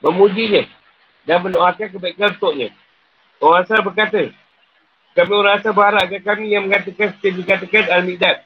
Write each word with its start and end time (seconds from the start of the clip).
memujinya 0.00 0.64
dan 1.24 1.42
mendoakan 1.42 1.88
kebaikan 1.92 2.36
untuknya. 2.36 2.68
Orang 3.40 3.64
asal 3.64 3.84
berkata, 3.84 4.32
kami 5.16 5.32
orang 5.32 5.60
asal 5.60 5.72
berharap 5.72 6.08
agar 6.08 6.20
kami 6.24 6.52
yang 6.52 6.68
mengatakan 6.68 7.12
seperti 7.16 7.44
dikatakan 7.44 7.84
Al-Miqdad. 7.92 8.36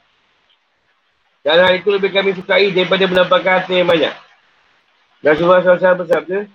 Dan 1.41 1.57
hal 1.57 1.73
itu 1.79 1.89
lebih 1.89 2.13
kami 2.13 2.37
sukai 2.37 2.69
daripada 2.69 3.09
mendapatkan 3.09 3.53
harta 3.63 3.73
yang 3.73 3.89
banyak. 3.89 4.13
Rasulullah 5.21 5.61
SAW 5.61 6.01
bersabda, 6.05 6.49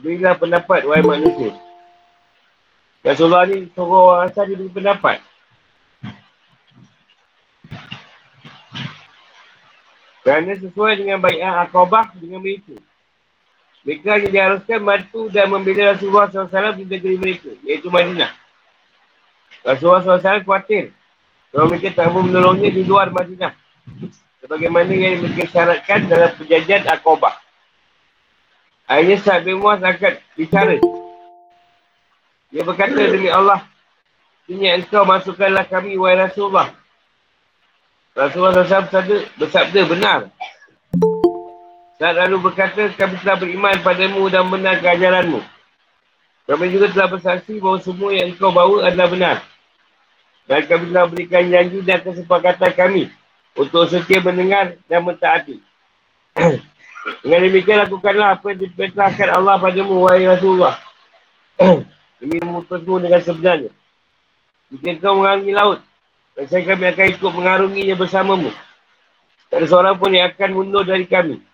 berilah 0.00 0.34
pendapat, 0.36 0.84
wahai 0.84 1.04
manusia. 1.04 1.56
Rasulullah 3.06 3.46
ni 3.46 3.70
suruh 3.72 4.12
orang 4.12 4.28
asal 4.28 4.44
dia 4.50 4.58
beri 4.58 4.72
pendapat. 4.72 5.18
Kerana 10.26 10.58
sesuai 10.58 10.92
dengan 10.98 11.22
baikah 11.22 11.70
akobah 11.70 12.10
dengan 12.18 12.42
mereka. 12.42 12.74
Mereka 13.86 14.18
hanya 14.18 14.28
diharuskan 14.34 14.82
bantu 14.82 15.30
dan 15.30 15.46
membela 15.46 15.94
Rasulullah 15.94 16.26
SAW 16.26 16.74
di 16.74 16.90
negeri 16.90 17.22
mereka, 17.22 17.54
iaitu 17.62 17.86
Madinah. 17.86 18.34
Rasulullah 19.62 20.02
SAW 20.02 20.42
khawatir 20.42 20.90
kalau 21.54 21.70
mereka 21.70 21.94
tak 21.94 22.10
mahu 22.10 22.26
menolongnya 22.26 22.70
di 22.74 22.82
luar 22.82 23.14
Madinah. 23.14 23.54
Sebagaimana 24.42 24.90
yang 24.90 25.22
mereka 25.22 25.46
syaratkan 25.54 26.10
dalam 26.10 26.34
perjanjian 26.34 26.82
Akobah. 26.90 27.38
Akhirnya 28.90 29.18
saat 29.22 29.42
bin 29.42 29.58
Muaz 29.62 29.82
akan 29.82 30.18
bicara. 30.34 30.78
Dia 32.50 32.62
berkata 32.62 32.94
demi 32.94 33.26
Allah, 33.30 33.66
ini 34.46 34.70
engkau 34.70 35.02
masukkanlah 35.02 35.66
kami, 35.66 35.98
wahai 35.98 36.26
Rasulullah. 36.26 36.70
Rasulullah 38.14 38.62
SAW 38.62 39.26
bersabda 39.38 39.80
benar. 39.90 40.30
Saat 41.96 42.14
lalu 42.20 42.36
berkata, 42.52 42.92
kami 42.92 43.16
telah 43.24 43.36
beriman 43.40 43.76
padamu 43.80 44.28
dan 44.28 44.44
benar 44.52 44.76
keajaranmu. 44.84 45.40
Kami 46.44 46.64
juga 46.68 46.92
telah 46.92 47.08
bersaksi 47.08 47.56
bahawa 47.56 47.80
semua 47.80 48.12
yang 48.12 48.36
engkau 48.36 48.52
bawa 48.52 48.84
adalah 48.84 49.08
benar. 49.08 49.36
Dan 50.44 50.60
kami 50.68 50.84
telah 50.92 51.06
berikan 51.08 51.44
janji 51.48 51.80
dan 51.82 51.98
kesepakatan 52.04 52.72
kami 52.76 53.02
untuk 53.56 53.88
setia 53.88 54.20
mendengar 54.20 54.76
dan 54.86 55.00
mentaati. 55.02 55.58
Dengan 57.24 57.40
demikian 57.48 57.82
lakukanlah 57.88 58.38
apa 58.38 58.52
yang 58.52 58.60
diperintahkan 58.66 59.28
Allah 59.32 59.56
padamu, 59.56 60.04
wahai 60.04 60.28
Rasulullah. 60.28 60.76
Demi 62.20 62.40
memutusmu 62.40 62.96
dengan 62.96 63.20
sebenarnya. 63.20 63.70
Jika 64.72 65.04
kau 65.04 65.20
mengarungi 65.20 65.52
laut, 65.52 65.80
saya 66.32 66.64
kami 66.64 66.84
akan 66.88 67.06
ikut 67.12 67.32
mengarunginya 67.32 67.94
bersamamu. 67.94 68.50
Tak 69.52 69.62
ada 69.62 69.66
seorang 69.68 69.94
pun 70.00 70.10
yang 70.16 70.32
akan 70.32 70.50
mundur 70.56 70.82
dari 70.82 71.04
kami. 71.04 71.44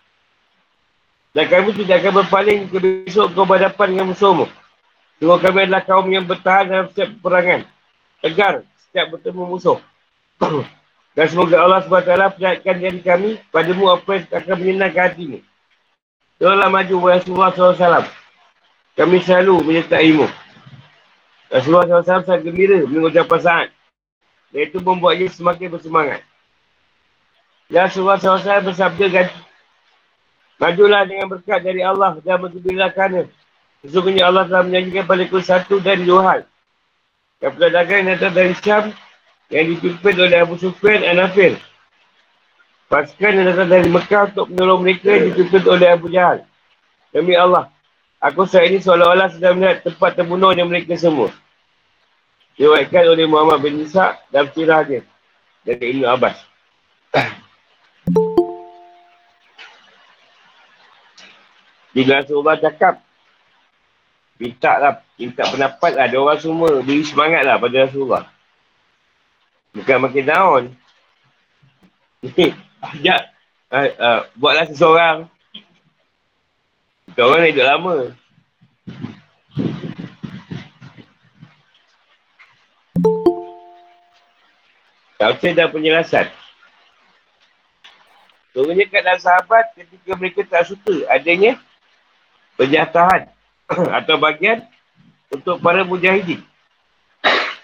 Dan 1.33 1.45
kami 1.49 1.73
tidak 1.73 2.05
akan 2.05 2.13
berpaling 2.21 2.59
ke 2.69 2.77
besok 2.77 3.33
kau 3.33 3.49
berhadapan 3.49 3.87
dengan 3.89 4.07
musuhmu. 4.13 4.45
Semua 5.17 5.41
kami 5.41 5.65
adalah 5.65 5.81
kaum 5.81 6.05
yang 6.05 6.29
bertahan 6.29 6.69
dalam 6.69 6.85
setiap 6.93 7.09
peperangan. 7.17 7.65
Tegar 8.21 8.61
setiap 8.85 9.17
bertemu 9.17 9.41
musuh. 9.49 9.81
Dan 11.17 11.25
semoga 11.29 11.61
Allah 11.61 11.81
SWT 11.85 12.37
percayakan 12.37 12.75
diri 12.77 13.01
kami 13.01 13.29
padamu 13.49 13.89
apa 13.93 14.17
yang 14.17 14.25
akan 14.29 14.55
menyenangkan 14.61 15.03
hatimu. 15.09 15.39
Tolonglah 16.41 16.69
maju 16.69 16.95
Rasulullah 17.09 17.49
SAW. 17.53 18.05
Kami 18.93 19.17
selalu 19.21 19.55
menyertaimu. 19.65 20.25
Rasulullah 21.49 21.85
SAW 22.01 22.25
sangat 22.25 22.41
gembira 22.45 22.81
mengucapkan 22.85 23.41
saat. 23.41 23.67
Dan 24.53 24.69
itu 24.69 24.77
membuatnya 24.81 25.29
semakin 25.33 25.69
bersemangat. 25.69 26.21
Dan 27.69 27.89
Rasulullah 27.89 28.21
SAW 28.21 28.69
bersabda 28.69 29.05
Majulah 30.63 31.03
dengan 31.03 31.27
berkat 31.27 31.59
dari 31.59 31.83
Allah 31.83 32.23
dan 32.23 32.39
bergembirakannya. 32.39 33.27
Sesungguhnya 33.83 34.31
Allah 34.31 34.47
telah 34.47 34.63
menjanjikan 34.63 35.03
pada 35.03 35.27
ku 35.27 35.43
satu 35.43 35.83
dan 35.83 36.07
hal. 36.07 36.47
Yang 37.43 37.53
perdagangan 37.59 37.91
yang 38.07 38.15
datang 38.15 38.31
dari 38.31 38.55
Syam 38.63 38.95
yang 39.51 39.65
dipimpin 39.75 40.15
oleh 40.15 40.39
Abu 40.39 40.55
Sufyan 40.55 41.03
dan 41.03 41.19
Nafir. 41.19 41.59
Pasukan 42.87 43.43
yang 43.43 43.47
datang 43.51 43.67
dari 43.75 43.91
Mekah 43.91 44.31
untuk 44.31 44.47
menolong 44.55 44.87
mereka 44.87 45.11
dipimpin 45.19 45.67
oleh 45.67 45.87
Abu 45.91 46.07
Jahal. 46.07 46.47
Demi 47.11 47.35
Allah, 47.35 47.67
aku 48.23 48.47
saat 48.47 48.71
ini 48.71 48.79
seolah-olah 48.79 49.35
sedang 49.35 49.59
melihat 49.59 49.83
tempat 49.83 50.15
terbunuhnya 50.15 50.63
mereka 50.63 50.95
semua. 50.95 51.27
Diwakilkan 52.55 53.11
oleh 53.11 53.27
Muhammad 53.27 53.59
bin 53.59 53.83
Isa 53.83 54.15
dan 54.31 54.47
sirah 54.55 54.87
dia. 54.87 55.03
Dari 55.67 55.91
Ibn 55.91 56.07
Abbas. 56.07 56.39
Bila 61.93 62.25
Rasulullah 62.25 62.57
cakap, 62.57 63.05
minta 64.41 64.71
lah, 64.81 64.93
minta 65.15 65.45
pendapat 65.45 65.93
lah. 65.93 66.05
Dia 66.09 66.19
orang 66.19 66.41
semua 66.41 66.81
beri 66.81 67.05
semangat 67.05 67.45
lah 67.45 67.61
pada 67.61 67.85
Rasulullah. 67.85 68.25
Bukan 69.77 69.97
makin 70.01 70.25
down. 70.25 70.63
Sekejap. 72.25 73.21
Uh, 73.73 73.89
uh, 73.97 74.19
buatlah 74.37 74.65
seseorang. 74.69 75.17
Kita 77.09 77.21
orang 77.29 77.39
dah 77.45 77.49
hidup 77.49 77.65
lama. 77.69 77.95
Tafsir 85.21 85.53
dan 85.55 85.69
penjelasan. 85.69 86.27
Sebenarnya 88.53 88.85
kat 88.85 89.01
dalam 89.01 89.21
sahabat 89.21 89.65
ketika 89.73 90.11
mereka 90.13 90.41
tak 90.45 90.69
suka 90.69 91.09
adanya 91.09 91.57
penjahatan 92.63 93.27
atau 93.99 94.15
bagian 94.15 94.63
untuk 95.27 95.59
para 95.59 95.83
mujahidin. 95.83 96.39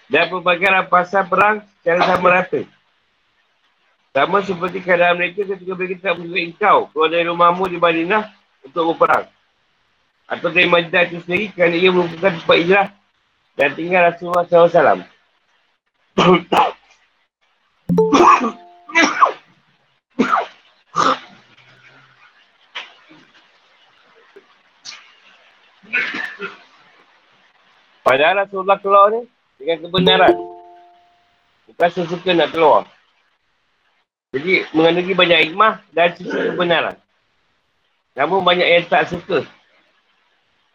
Dan 0.09 0.25
pembagian 0.27 0.73
rampasan 0.73 1.29
perang 1.29 1.61
secara 1.79 2.01
sama 2.03 2.27
rata. 2.33 2.65
Sama 4.09 4.41
seperti 4.41 4.81
keadaan 4.81 5.21
mereka 5.21 5.45
ketika 5.45 5.73
mereka 5.77 5.95
tak 6.01 6.13
menunjuk 6.17 6.41
engkau 6.49 6.89
keluar 6.91 7.09
dari 7.13 7.29
rumahmu 7.29 7.63
di 7.69 7.77
Madinah 7.77 8.25
untuk 8.65 8.91
berperang. 8.93 9.29
Atau 10.25 10.49
dari 10.49 10.65
Madinah 10.65 11.03
itu 11.07 11.21
sendiri 11.23 11.53
kerana 11.53 11.77
ia 11.77 11.93
merupakan 11.93 12.33
tempat 12.41 12.57
hijrah 12.57 12.87
dan 13.53 13.69
tinggal 13.77 14.01
Rasulullah 14.09 14.45
SAW. 14.49 15.05
Padahal 28.09 28.41
Rasulullah 28.41 28.81
keluar 28.81 29.13
ni 29.13 29.21
dengan 29.61 29.85
kebenaran. 29.85 30.33
Bukan 31.69 31.89
sesuka 31.93 32.33
nak 32.33 32.49
keluar. 32.49 32.89
Jadi 34.33 34.65
mengandungi 34.73 35.13
banyak 35.13 35.39
hikmah 35.45 35.77
dan 35.93 36.17
sisi 36.17 36.33
kebenaran. 36.33 36.97
Namun 38.17 38.41
banyak 38.41 38.65
yang 38.65 38.89
tak 38.89 39.13
suka. 39.13 39.45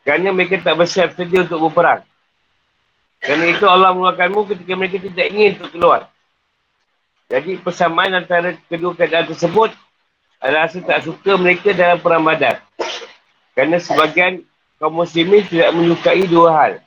Kerana 0.06 0.30
mereka 0.30 0.62
tak 0.62 0.78
bersiap 0.78 1.18
sedia 1.18 1.42
untuk 1.42 1.58
berperang. 1.66 2.06
Kerana 3.18 3.50
itu 3.50 3.66
Allah 3.66 3.90
mengeluarkanmu 3.90 4.54
ketika 4.54 4.72
mereka 4.78 5.02
tidak 5.02 5.26
ingin 5.34 5.58
untuk 5.58 5.74
keluar. 5.74 6.00
Jadi 7.34 7.58
persamaan 7.58 8.14
antara 8.14 8.54
kedua 8.70 8.94
keadaan 8.94 9.26
tersebut 9.26 9.74
adalah 10.38 10.70
rasa 10.70 10.78
tak 10.86 11.02
suka 11.02 11.34
mereka 11.34 11.74
dalam 11.74 11.98
perang 11.98 12.22
badar. 12.22 12.62
Kerana 13.58 13.82
sebagian 13.82 14.46
kaum 14.78 15.02
muslimin 15.02 15.42
tidak 15.50 15.74
menyukai 15.74 16.30
dua 16.30 16.50
hal. 16.54 16.83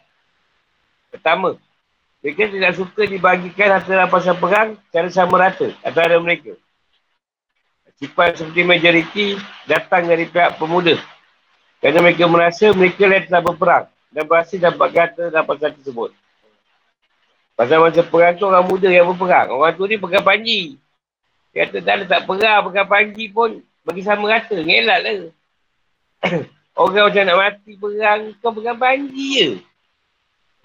Pertama, 1.18 1.58
mereka 2.22 2.50
tidak 2.54 2.72
suka 2.78 3.10
dibagikan 3.10 3.74
harta 3.74 3.94
rampasan 3.94 4.38
perang 4.38 4.70
secara 4.90 5.10
sama 5.10 5.36
rata 5.42 5.74
antara 5.82 6.22
mereka. 6.22 6.54
Sifat 7.98 8.38
seperti 8.38 8.62
majoriti 8.62 9.28
datang 9.66 10.06
dari 10.06 10.30
pihak 10.30 10.62
pemuda. 10.62 10.94
Kerana 11.82 12.06
mereka 12.06 12.30
merasa 12.30 12.70
mereka 12.70 13.10
lain 13.10 13.26
telah 13.26 13.42
berperang 13.42 13.86
dan 14.14 14.24
berhasil 14.30 14.62
dapat 14.62 14.90
harta 14.94 15.24
rampasan 15.34 15.74
tersebut. 15.82 16.14
Pasal 17.58 17.82
masa 17.82 18.06
perang 18.06 18.38
tu 18.38 18.46
orang 18.46 18.70
muda 18.70 18.86
yang 18.86 19.10
berperang. 19.10 19.50
Orang 19.50 19.74
tu 19.74 19.90
ni 19.90 19.98
pegang 19.98 20.22
panji. 20.22 20.78
Dia 21.50 21.66
kata 21.66 21.78
tak 21.82 21.94
ada 21.98 22.06
tak 22.06 22.22
perang, 22.30 22.70
pegang 22.70 22.86
panji 22.86 23.26
pun 23.34 23.66
bagi 23.82 24.06
sama 24.06 24.30
rata. 24.30 24.54
Ngelak 24.54 25.00
lah. 25.02 25.18
Orang 26.78 27.10
macam 27.10 27.24
nak 27.26 27.38
mati 27.42 27.74
perang, 27.74 28.22
kau 28.38 28.54
perang 28.54 28.78
banji 28.78 29.26
je. 29.34 29.50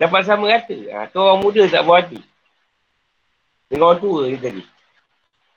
Dapat 0.02 0.26
sama 0.26 0.50
rata. 0.50 0.74
Ha, 0.74 1.06
tu 1.14 1.22
orang 1.22 1.38
muda 1.38 1.62
tak 1.70 1.86
buat 1.86 2.02
hati. 2.02 2.18
Dengan 3.70 3.94
orang 3.94 4.00
tua 4.02 4.20
je 4.26 4.38
tadi. 4.42 4.64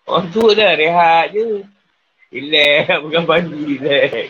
Orang 0.05 0.29
tua 0.29 0.53
dah 0.53 0.77
rehat 0.77 1.33
je. 1.33 1.65
Relax, 2.29 2.85
pegang 3.09 3.25
bagi. 3.25 3.81
Relax. 3.81 4.29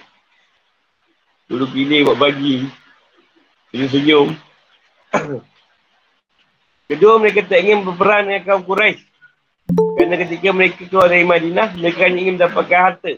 Dulu 1.51 1.67
pilih 1.67 2.07
buat 2.07 2.17
bagi. 2.31 2.63
Senyum-senyum. 3.75 4.31
Kedua, 6.95 7.13
mereka 7.19 7.43
tak 7.43 7.59
ingin 7.59 7.83
berperang 7.83 8.31
dengan 8.31 8.41
kaum 8.47 8.63
Quraisy. 8.63 9.03
Kerana 9.99 10.15
ketika 10.21 10.47
mereka 10.55 10.85
keluar 10.87 11.11
dari 11.11 11.27
Madinah, 11.27 11.75
mereka 11.75 12.07
hanya 12.07 12.19
ingin 12.23 12.39
mendapatkan 12.39 12.79
harta. 12.79 13.13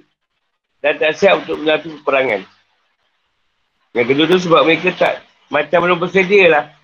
Dan 0.81 0.94
tak 0.97 1.13
siap 1.13 1.45
untuk 1.45 1.61
menyatu 1.61 1.94
peperangan. 2.01 2.41
Yang 3.94 4.05
kedua 4.09 4.25
tu 4.25 4.38
sebab 4.49 4.61
mereka 4.65 4.89
tak 4.97 5.13
macam 5.53 5.77
belum 5.85 5.99
bersedia 6.01 6.45
lah. 6.49 6.76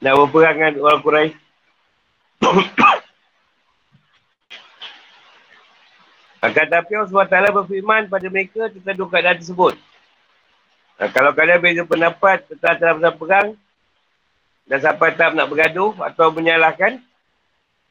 Nak 0.00 0.16
berperang 0.16 0.56
dengan 0.56 0.80
orang 0.80 1.00
Quraisy. 1.04 1.36
Akan 6.40 6.66
tapi 6.72 6.96
Allah 6.96 7.12
SWT 7.12 7.52
berfirman 7.52 8.08
pada 8.08 8.26
mereka 8.32 8.72
tentang 8.72 8.96
dua 8.96 9.12
keadaan 9.12 9.36
tersebut. 9.36 9.76
Nah, 10.96 11.08
kalau 11.12 11.36
kalian 11.36 11.60
beza 11.60 11.84
pendapat 11.84 12.48
tentang 12.48 12.80
dalam 12.80 13.12
perang, 13.20 13.52
dan 14.64 14.78
sampai 14.80 15.12
tak 15.18 15.36
nak 15.36 15.52
bergaduh 15.52 15.92
atau 16.00 16.32
menyalahkan, 16.32 16.96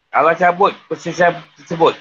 Allah 0.10 0.34
cabut 0.34 0.74
persisian 0.90 1.38
tersebut. 1.62 1.94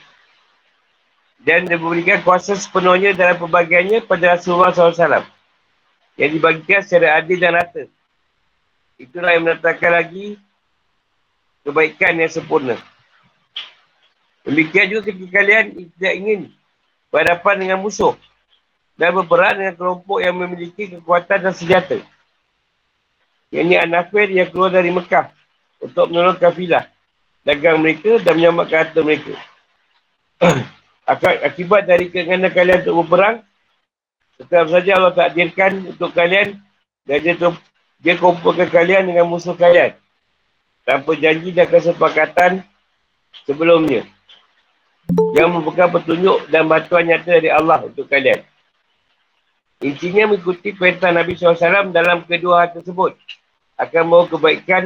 Dan 1.44 1.69
dia 1.69 1.76
memberikan 1.76 2.25
kuasa 2.25 2.56
sepenuhnya 2.56 3.12
dalam 3.12 3.37
pembagiannya 3.37 4.06
pada 4.08 4.37
Rasulullah 4.37 4.72
SAW. 4.72 5.25
Yang 6.16 6.31
dibagikan 6.40 6.81
secara 6.82 7.20
adil 7.20 7.38
dan 7.38 7.55
rata. 7.55 7.87
Itulah 8.99 9.31
yang 9.39 9.47
menetapkan 9.47 9.95
lagi 9.95 10.35
kebaikan 11.62 12.19
yang 12.19 12.33
sempurna. 12.35 12.75
Demikian 14.43 14.91
juga 14.91 15.12
ketika 15.12 15.39
kalian 15.39 15.65
tidak 15.95 16.15
ingin 16.19 16.41
berhadapan 17.15 17.55
dengan 17.62 17.79
musuh 17.79 18.19
dan 18.99 19.15
berperang 19.15 19.55
dengan 19.55 19.75
kelompok 19.79 20.19
yang 20.19 20.35
memiliki 20.35 20.99
kekuatan 20.99 21.39
dan 21.47 21.55
senjata. 21.55 22.03
Yang 23.55 23.65
ini 23.71 23.77
Anafir 23.79 24.29
yang 24.29 24.50
keluar 24.50 24.75
dari 24.75 24.91
Mekah 24.91 25.31
untuk 25.79 26.11
menolong 26.11 26.37
kafilah 26.37 26.91
dagang 27.47 27.79
mereka 27.81 28.19
dan 28.21 28.35
menyelamatkan 28.35 28.79
harta 28.83 29.01
mereka. 29.01 29.35
Akibat 31.49 31.89
dari 31.89 32.12
keinginan 32.12 32.53
kalian 32.53 32.85
untuk 32.85 33.06
berperang, 33.06 33.41
tetap 34.37 34.69
saja 34.69 34.91
Allah 35.01 35.15
takdirkan 35.17 35.97
untuk 35.97 36.12
kalian 36.12 36.61
dan 37.09 37.19
dia, 37.25 37.35
dia 37.99 38.15
kumpulkan 38.15 38.71
kalian 38.71 39.11
dengan 39.11 39.27
musuh 39.27 39.59
kalian 39.59 39.95
tanpa 40.87 41.12
janji 41.19 41.50
dan 41.50 41.67
kesepakatan 41.67 42.53
sebelumnya 43.45 44.06
yang 45.35 45.53
merupakan 45.53 45.99
petunjuk 45.99 46.49
dan 46.53 46.69
bantuan 46.69 47.09
nyata 47.09 47.41
dari 47.41 47.49
Allah 47.49 47.85
untuk 47.85 48.06
kalian. 48.06 48.45
Intinya 49.79 50.35
mengikuti 50.35 50.75
perintah 50.75 51.15
Nabi 51.15 51.39
SAW 51.39 51.95
dalam 51.95 52.27
kedua 52.27 52.67
hal 52.67 52.71
tersebut 52.75 53.15
akan 53.79 54.01
membawa 54.05 54.27
kebaikan, 54.27 54.85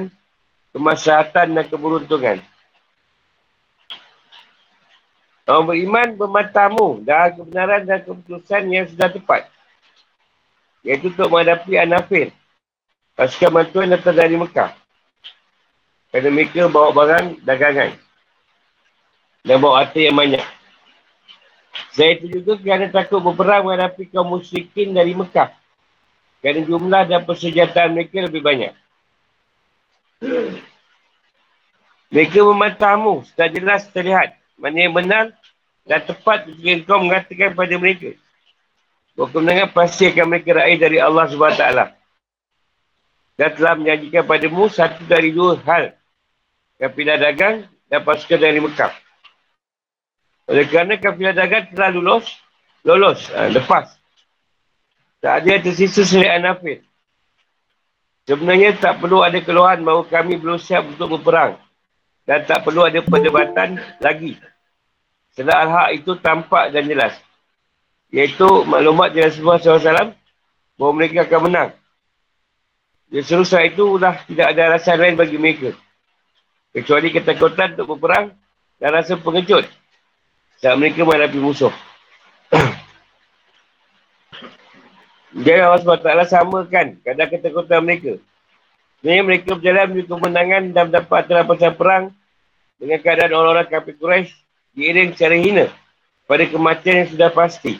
kemaslahatan 0.77 1.57
dan 1.57 1.65
keberuntungan. 1.65 2.39
Orang 5.49 5.75
beriman 5.75 6.09
bermatamu 6.15 7.03
dalam 7.03 7.35
kebenaran 7.35 7.83
dan 7.83 7.99
keputusan 8.05 8.63
yang 8.69 8.87
sudah 8.87 9.11
tepat. 9.11 9.49
Iaitu 10.87 11.11
untuk 11.11 11.29
menghadapi 11.35 11.83
Anafir. 11.83 12.31
Pasukan 13.13 13.51
bantuan 13.53 13.93
datang 13.93 14.17
dari 14.17 14.37
Mekah. 14.41 14.73
Kerana 16.13 16.29
mereka 16.33 16.69
bawa 16.69 16.93
barang 16.93 17.45
dagangan. 17.45 17.93
Dan 19.45 19.57
bawa 19.61 19.85
harta 19.85 20.01
yang 20.01 20.17
banyak. 20.17 20.45
Saya 21.93 22.17
itu 22.17 22.41
juga 22.41 22.57
kerana 22.57 22.89
takut 22.89 23.21
berperang 23.21 23.69
menghadapi 23.69 24.09
kaum 24.09 24.29
musyrikin 24.29 24.97
dari 24.97 25.13
Mekah. 25.13 25.53
Kerana 26.41 26.61
jumlah 26.65 27.03
dan 27.09 27.21
persenjataan 27.25 27.93
mereka 27.93 28.25
lebih 28.25 28.41
banyak. 28.45 28.73
Mereka 32.13 32.39
memantahmu 32.45 33.25
setelah 33.29 33.51
jelas 33.53 33.83
terlihat. 33.89 34.37
Mana 34.61 34.85
yang 34.85 34.93
benar 34.93 35.33
dan 35.89 36.01
tepat 36.05 36.45
ketika 36.49 36.93
kau 36.93 37.01
mengatakan 37.01 37.57
pada 37.57 37.75
mereka. 37.81 38.13
Bahawa 39.17 39.29
kemenangan 39.33 39.69
pasti 39.77 40.09
akan 40.09 40.27
mereka 40.29 40.51
raih 40.57 40.77
dari 40.81 40.97
Allah 40.97 41.29
SWT. 41.29 42.02
Dan 43.43 43.59
telah 43.59 43.75
menjanjikan 43.75 44.23
padamu 44.23 44.71
satu 44.71 45.03
dari 45.11 45.35
dua 45.35 45.59
hal. 45.67 45.99
Kapilah 46.79 47.19
dagang 47.19 47.67
dan 47.91 48.07
pasukan 48.07 48.39
dari 48.39 48.63
Mekah. 48.63 48.95
Oleh 50.47 50.71
kerana 50.71 50.95
kapilah 50.95 51.35
dagang 51.35 51.67
telah 51.75 51.91
lulus, 51.91 52.39
lolos, 52.87 53.27
ha, 53.35 53.51
lepas. 53.51 53.99
Tak 55.19 55.43
ada 55.43 55.59
yang 55.59 55.63
tersisa 55.67 56.07
selain 56.07 56.39
Anafid. 56.39 56.87
Sebenarnya 58.31 58.79
tak 58.79 59.03
perlu 59.03 59.27
ada 59.27 59.43
keluhan 59.43 59.83
bahawa 59.83 60.07
kami 60.07 60.39
belum 60.39 60.63
siap 60.63 60.95
untuk 60.95 61.19
berperang. 61.19 61.59
Dan 62.23 62.47
tak 62.47 62.63
perlu 62.63 62.87
ada 62.87 63.03
perdebatan 63.03 63.83
lagi. 63.99 64.39
Setelah 65.35 65.67
hak 65.67 65.89
itu 65.99 66.15
tampak 66.23 66.71
dan 66.71 66.87
jelas. 66.87 67.19
Iaitu 68.15 68.63
maklumat 68.71 69.11
dari 69.11 69.35
Rasulullah 69.35 69.59
SAW 69.59 70.15
bahawa 70.79 70.93
mereka 70.95 71.27
akan 71.27 71.43
menang. 71.51 71.82
Dan 73.13 73.21
seterusnya 73.21 73.69
itu 73.69 74.01
dah 74.01 74.25
tidak 74.25 74.57
ada 74.57 74.81
rasa 74.81 74.97
lain 74.97 75.21
bagi 75.21 75.37
mereka. 75.37 75.77
Kecuali 76.73 77.13
ketakutan 77.13 77.77
untuk 77.77 78.01
berperang 78.01 78.33
dan 78.81 78.89
rasa 78.97 79.21
pengejut 79.21 79.69
saat 80.57 80.81
mereka 80.81 81.05
menghadapi 81.05 81.37
musuh. 81.37 81.69
Jadi 85.45 85.61
Allah 85.61 85.85
SWT 85.85 86.09
samakan 86.33 87.05
kadang 87.05 87.29
ketakutan 87.29 87.85
mereka. 87.85 88.17
Sebenarnya 89.05 89.23
mereka 89.29 89.61
berjalan 89.61 89.87
menuju 89.93 90.09
kemenangan 90.09 90.63
dan 90.73 90.83
mendapat 90.89 91.23
dalam 91.29 91.45
pasal 91.45 91.73
perang 91.77 92.05
dengan 92.81 92.99
keadaan 93.03 93.33
orang-orang 93.37 93.69
kafir 93.69 93.95
Quraisy 94.01 94.33
diiring 94.73 95.13
secara 95.13 95.37
hina 95.37 95.67
pada 96.25 96.49
kematian 96.49 97.05
yang 97.05 97.11
sudah 97.13 97.29
pasti. 97.29 97.77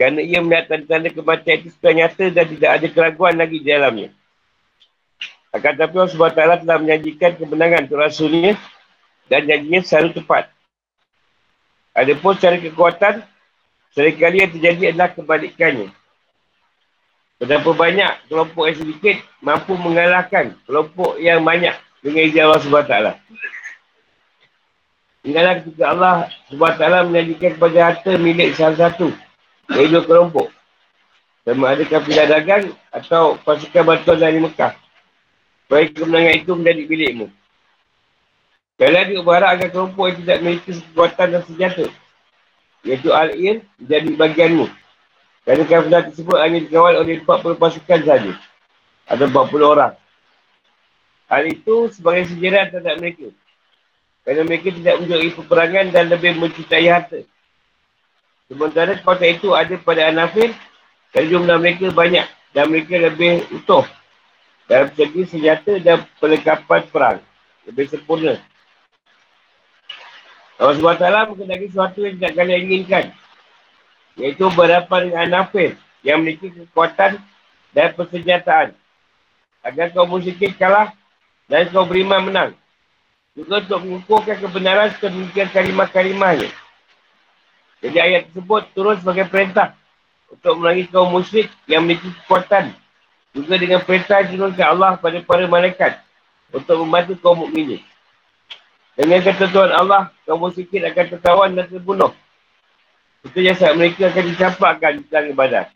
Kerana 0.00 0.24
ia 0.24 0.40
melihat 0.40 0.72
tanda-tanda 0.72 1.12
kematian 1.12 1.56
itu 1.60 1.68
sudah 1.76 1.92
nyata 1.92 2.24
dan 2.32 2.46
tidak 2.48 2.70
ada 2.80 2.86
keraguan 2.88 3.36
lagi 3.36 3.60
di 3.60 3.68
dalamnya. 3.68 4.21
Akan 5.52 5.76
tetapi 5.76 5.94
Allah 6.00 6.12
SWT 6.12 6.64
telah 6.64 6.78
menjanjikan 6.80 7.36
kemenangan 7.36 7.84
untuk 7.84 8.00
Rasulnya 8.00 8.56
dan 9.28 9.44
janjinya 9.44 9.80
selalu 9.84 10.16
tepat. 10.16 10.48
Adapun 11.92 12.32
secara 12.40 12.56
kekuatan, 12.56 13.14
seringkali 13.92 14.36
yang 14.40 14.52
terjadi 14.56 14.82
adalah 14.96 15.12
kebalikannya. 15.12 15.92
Betapa 17.36 17.70
banyak 17.76 18.12
kelompok 18.32 18.64
yang 18.70 18.78
sedikit 18.80 19.16
mampu 19.44 19.76
mengalahkan 19.76 20.56
kelompok 20.64 21.20
yang 21.20 21.44
banyak 21.44 21.76
dengan 22.00 22.22
izin 22.24 22.42
Allah 22.48 22.62
SWT. 22.62 22.94
Ingatlah 25.22 25.54
ketika 25.60 25.84
Allah 25.92 26.14
SWT 26.48 26.84
menjadikan 27.12 27.50
kepada 27.60 27.78
harta 27.92 28.10
milik 28.16 28.56
salah 28.56 28.88
satu 28.88 29.12
dari 29.68 29.86
dua 29.92 30.02
kelompok. 30.02 30.48
Sama 31.42 31.74
ada 31.74 31.82
kafilah 31.82 32.26
dagang 32.30 32.70
atau 32.94 33.34
pasukan 33.42 33.82
bantuan 33.82 34.18
dari 34.22 34.38
Mekah. 34.38 34.72
Baik 35.72 35.96
kemenangan 35.96 36.36
itu 36.36 36.52
menjadi 36.52 36.82
milikmu. 36.84 37.26
Kalian 38.76 39.08
juga 39.08 39.22
berharap 39.24 39.50
agar 39.56 39.68
kelompok 39.72 40.04
yang 40.04 40.18
tidak 40.20 40.36
memiliki 40.44 40.70
kekuatan 40.76 41.26
dan 41.32 41.42
senjata. 41.48 41.86
Iaitu 42.84 43.08
Al-Ir 43.08 43.64
menjadi 43.80 44.10
bagianmu. 44.20 44.66
Kerana 45.48 45.64
kafilah 45.64 46.02
tersebut 46.12 46.36
hanya 46.44 46.58
dikawal 46.60 47.00
oleh 47.00 47.24
40 47.24 47.56
pasukan 47.56 48.00
saja. 48.04 48.32
Ada 49.08 49.24
40 49.32 49.64
orang. 49.64 49.96
Hal 51.32 51.48
itu 51.48 51.88
sebagai 51.88 52.28
sejarah 52.28 52.68
terhadap 52.68 53.00
mereka. 53.00 53.32
Kerana 54.28 54.42
mereka 54.44 54.68
tidak 54.76 54.94
menjauhi 55.00 55.30
peperangan 55.40 55.86
dan 55.88 56.04
lebih 56.12 56.36
mencintai 56.36 56.86
harta. 56.92 57.24
Sementara 58.52 58.92
kota 59.00 59.24
itu 59.24 59.56
ada 59.56 59.72
pada 59.80 60.12
Anafir, 60.12 60.52
dan 61.16 61.32
jumlah 61.32 61.56
mereka 61.56 61.88
banyak 61.88 62.28
dan 62.52 62.68
mereka 62.68 63.00
lebih 63.00 63.48
utuh 63.48 63.88
dalam 64.70 64.88
segi 64.94 65.22
senjata 65.26 65.78
dan 65.82 66.06
perlengkapan 66.18 66.82
perang. 66.90 67.18
Lebih 67.66 67.86
sempurna. 67.90 68.38
Allah 70.58 70.74
SWT 70.78 71.06
mengenai 71.34 71.66
sesuatu 71.66 71.98
yang 72.02 72.14
tidak 72.18 72.32
kalian 72.38 72.60
inginkan. 72.70 73.04
Iaitu 74.18 74.46
berhadapan 74.52 75.00
dengan 75.08 75.22
Anafir 75.26 75.74
yang 76.04 76.22
memiliki 76.22 76.52
kekuatan 76.52 77.18
dan 77.72 77.88
persenjataan. 77.96 78.76
Agar 79.62 79.94
kau 79.94 80.06
musyrik 80.06 80.58
kalah 80.58 80.92
dan 81.46 81.70
kau 81.70 81.86
beriman 81.86 82.26
menang. 82.26 82.50
Juga 83.32 83.64
untuk 83.64 83.80
mengukuhkan 83.80 84.36
kebenaran 84.44 84.92
sedemikian 84.98 85.48
kalimah-kalimahnya. 85.48 86.52
Jadi 87.82 87.98
ayat 87.98 88.28
tersebut 88.30 88.62
turun 88.76 89.00
sebagai 89.00 89.26
perintah 89.26 89.74
untuk 90.30 90.60
melangi 90.60 90.86
kaum 90.86 91.10
musyrik 91.10 91.50
yang 91.66 91.82
memiliki 91.82 92.12
kekuatan 92.22 92.76
juga 93.32 93.56
dengan 93.56 93.80
perintah 93.80 94.20
diturunkan 94.20 94.66
Allah 94.76 95.00
pada 95.00 95.18
para 95.24 95.48
malaikat 95.48 96.00
untuk 96.52 96.84
membantu 96.84 97.16
kaum 97.18 97.48
mukminin. 97.48 97.80
Dengan 98.92 99.24
ketentuan 99.24 99.72
Allah, 99.72 100.12
kaum 100.28 100.36
musyrikin 100.36 100.84
akan 100.84 101.04
tertawan 101.16 101.50
dan 101.56 101.64
terbunuh. 101.64 102.12
Itu 103.24 103.40
jasad 103.40 103.72
mereka 103.80 104.12
akan 104.12 104.24
dicampakkan 104.28 104.92
di 105.00 105.04
tangan 105.08 105.32
badan. 105.32 105.66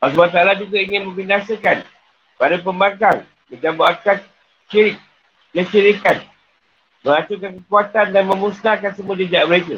Allah 0.00 0.26
Ta'ala 0.32 0.52
juga 0.56 0.80
ingin 0.80 1.04
membinasakan 1.04 1.84
pada 2.40 2.56
pembangkang, 2.64 3.28
mencabut 3.52 3.84
akal 3.84 4.16
syirik, 4.72 4.96
kesyirikan, 5.52 6.24
menghancurkan 7.04 7.60
kekuatan 7.60 8.06
dan 8.12 8.24
memusnahkan 8.24 8.92
semua 8.96 9.16
jejak 9.20 9.44
mereka. 9.44 9.76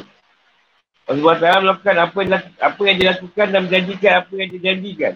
Allah 1.09 1.35
Ta'ala 1.35 1.57
melakukan 1.65 1.95
apa 1.99 2.17
yang, 2.21 2.31
apa 2.61 2.81
yang 2.85 2.97
dilakukan 3.01 3.47
dan 3.49 3.59
menjanjikan 3.67 4.11
apa 4.23 4.33
yang 4.39 4.49
dijanjikan. 4.53 5.13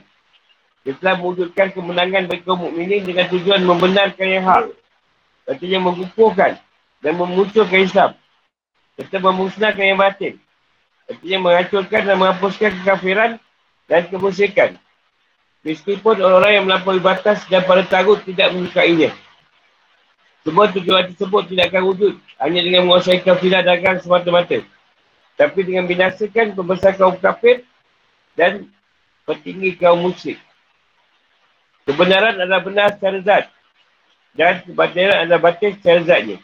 Dia 0.84 0.94
telah 1.00 1.16
mewujudkan 1.16 1.72
kemenangan 1.72 2.28
bagi 2.28 2.44
kaum 2.44 2.68
mukminin 2.68 3.08
dengan 3.08 3.32
tujuan 3.32 3.64
membenarkan 3.64 4.28
yang 4.28 4.44
hak. 4.44 4.76
Artinya 5.48 5.80
mengukuhkan 5.92 6.60
dan 7.00 7.14
memunculkan 7.16 7.88
Islam. 7.88 8.12
Serta 9.00 9.18
memusnahkan 9.24 9.84
yang 9.84 10.00
batin. 10.00 10.36
Artinya 11.08 11.38
menghancurkan 11.40 12.02
dan 12.04 12.16
menghapuskan 12.20 12.72
kekafiran 12.84 13.32
dan 13.88 14.02
kemusikan. 14.12 14.76
Meskipun 15.64 16.20
orang-orang 16.20 16.52
yang 16.60 16.66
melampaui 16.68 17.00
batas 17.00 17.48
dan 17.48 17.64
para 17.64 17.88
tagut 17.88 18.20
tidak 18.28 18.52
menyukainya. 18.52 19.16
Semua 20.44 20.68
tujuan 20.68 21.08
tersebut 21.16 21.48
tidak 21.48 21.72
akan 21.72 21.84
wujud 21.96 22.14
hanya 22.44 22.60
dengan 22.60 22.84
menguasai 22.84 23.24
kafilah 23.24 23.64
dagang 23.64 24.04
semata-mata. 24.04 24.60
Tapi 25.40 25.60
dengan 25.64 25.88
binasakan 25.88 26.52
pembesar 26.52 27.00
kaum 27.00 27.16
kafir 27.16 27.64
dan 28.36 28.68
petinggi 29.24 29.80
kaum 29.80 30.04
musyrik. 30.04 30.36
Kebenaran 31.84 32.40
adalah 32.40 32.64
benar 32.64 32.88
secara 32.96 33.20
zat. 33.24 33.46
Dan 34.34 34.64
kebatilan 34.66 35.28
adalah 35.28 35.42
batin 35.52 35.76
secara 35.78 36.00
zatnya. 36.02 36.38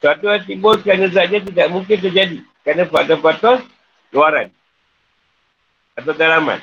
Suatu 0.00 0.24
yang 0.30 0.42
timbul 0.46 0.74
kerana 0.80 1.06
zatnya 1.12 1.44
tidak 1.44 1.68
mungkin 1.68 1.96
terjadi. 2.00 2.38
Kerana 2.64 2.88
faktor-faktor 2.88 3.62
luaran. 4.10 4.48
Atau 5.94 6.14
dalaman. 6.16 6.58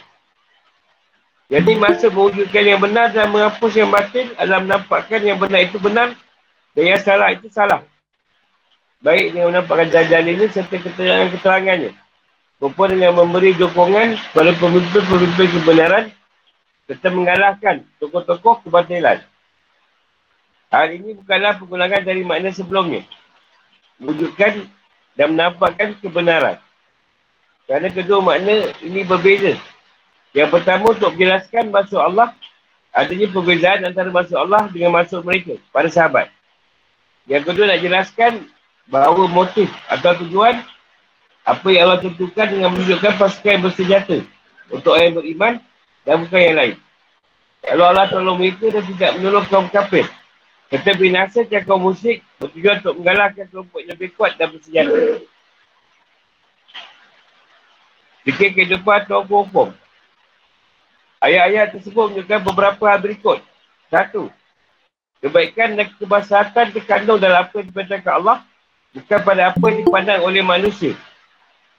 Jadi 1.46 1.78
masa 1.78 2.10
mewujudkan 2.10 2.66
yang 2.66 2.82
benar 2.82 3.14
dan 3.14 3.30
menghapus 3.30 3.78
yang 3.78 3.94
batin 3.94 4.34
adalah 4.34 4.66
menampakkan 4.66 5.22
yang 5.22 5.38
benar 5.38 5.62
itu 5.62 5.78
benar 5.78 6.18
dan 6.74 6.84
yang 6.90 7.02
salah 7.06 7.30
itu 7.38 7.46
salah. 7.54 7.86
Baik 9.06 9.38
dengan 9.38 9.54
menampakkan 9.54 9.94
jalan 9.94 10.26
ini 10.26 10.50
serta 10.50 10.82
keterangan-keterangannya. 10.82 11.94
Maupun 12.58 12.98
dengan 12.98 13.14
memberi 13.14 13.54
dukungan 13.54 14.18
kepada 14.18 14.52
pemimpin-pemimpin 14.58 15.48
kebenaran 15.62 16.04
serta 16.86 17.10
mengalahkan 17.10 17.82
tokoh-tokoh 17.98 18.62
kebatilan. 18.66 19.22
Hal 20.70 20.88
ini 20.94 21.18
bukanlah 21.18 21.58
pengulangan 21.58 22.02
dari 22.06 22.22
makna 22.22 22.54
sebelumnya. 22.54 23.06
Wujudkan 24.02 24.70
dan 25.16 25.34
menampakkan 25.34 25.98
kebenaran. 26.04 26.60
Kerana 27.66 27.90
kedua 27.90 28.22
makna 28.22 28.70
ini 28.86 29.02
berbeza. 29.02 29.58
Yang 30.36 30.50
pertama 30.52 30.92
untuk 30.92 31.16
menjelaskan 31.16 31.72
masuk 31.72 31.98
Allah, 31.98 32.36
adanya 32.92 33.32
perbezaan 33.32 33.88
antara 33.88 34.12
masuk 34.12 34.36
Allah 34.36 34.68
dengan 34.70 34.92
masuk 34.94 35.24
mereka, 35.24 35.56
para 35.72 35.88
sahabat. 35.88 36.28
Yang 37.26 37.50
kedua 37.50 37.72
nak 37.72 37.82
jelaskan 37.82 38.32
bahawa 38.86 39.26
motif 39.32 39.72
atau 39.90 40.14
tujuan 40.22 40.62
apa 41.46 41.68
yang 41.72 41.90
Allah 41.90 42.02
tentukan 42.06 42.48
dengan 42.52 42.70
menunjukkan 42.74 43.14
pasukan 43.18 43.52
yang 43.58 43.64
bersenjata 43.66 44.18
untuk 44.70 44.94
orang 44.94 45.06
yang 45.10 45.18
beriman 45.18 45.54
dan 46.06 46.22
bukan 46.22 46.40
yang 46.40 46.58
lain. 46.58 46.76
Kalau 47.66 47.86
Allah 47.90 48.06
tolong 48.06 48.38
mereka 48.38 48.70
dan 48.70 48.86
tidak 48.86 49.12
menolong 49.18 49.46
kaum 49.50 49.68
kafir. 49.74 50.06
Kata 50.70 50.94
binasa 50.98 51.42
yang 51.50 51.66
kaum 51.66 51.82
musyrik 51.82 52.22
bertujuan 52.38 52.82
untuk 52.82 52.96
mengalahkan 53.02 53.46
kelompok 53.50 53.82
yang 53.82 53.92
lebih 53.98 54.10
kuat 54.14 54.38
dan 54.38 54.54
bersenjata. 54.54 55.26
Fikir 58.26 58.50
kehidupan 58.54 59.06
atau 59.06 59.26
hukum. 59.26 59.70
Ayat-ayat 61.22 61.74
tersebut 61.74 62.14
menunjukkan 62.14 62.40
beberapa 62.46 62.84
hal 62.86 63.02
berikut. 63.02 63.42
Satu. 63.90 64.30
Kebaikan 65.22 65.74
dan 65.74 65.90
kebasahatan 65.98 66.70
terkandung 66.70 67.18
dalam 67.18 67.50
apa 67.50 67.62
yang 67.62 67.68
diperintahkan 67.74 68.14
Allah 68.14 68.46
bukan 68.94 69.20
pada 69.26 69.42
apa 69.50 69.64
yang 69.74 69.78
dipandang 69.86 70.22
oleh 70.22 70.46
manusia. 70.46 70.94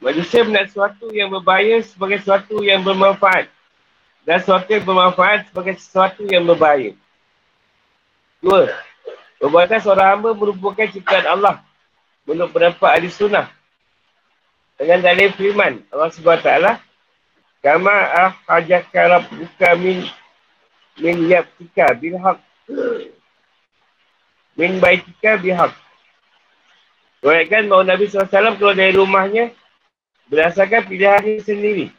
Manusia 0.03 0.43
melihat 0.43 0.67
sesuatu 0.67 1.15
yang 1.15 1.31
berbahaya 1.31 1.79
sebagai 1.87 2.19
sesuatu 2.23 2.59
yang 2.63 2.83
bermanfaat 2.83 3.56
dan 4.27 4.43
sesuatu 4.43 4.67
yang 4.67 4.83
bermanfaat 4.83 5.49
sebagai 5.49 5.79
sesuatu 5.79 6.27
yang 6.27 6.43
berbahaya. 6.43 6.99
Dua, 8.43 8.69
perbuatan 9.39 9.79
seorang 9.79 10.09
hamba 10.19 10.35
merupakan 10.35 10.91
ciptaan 10.91 11.25
Allah 11.31 11.63
menurut 12.27 12.51
pendapat 12.51 12.91
ahli 12.91 13.09
sunnah. 13.09 13.47
Dengan 14.77 15.01
dalil 15.01 15.33
firman 15.33 15.81
Allah 15.89 16.13
SWT, 16.13 16.51
Kama 17.65 17.91
ahajaka 17.91 19.01
rabbuka 19.11 19.75
min 19.75 20.07
min 21.03 21.17
yabtika 21.27 21.99
bilhaq 21.99 22.39
min 24.55 24.79
baitika 24.79 25.35
bihaq. 25.35 25.75
Kewaikan 27.19 27.67
bahawa 27.67 27.85
Nabi 27.91 28.07
SAW 28.07 28.55
keluar 28.55 28.79
dari 28.79 28.95
rumahnya 28.95 29.51
berdasarkan 30.31 30.87
pilihannya 30.87 31.43
sendiri. 31.43 31.91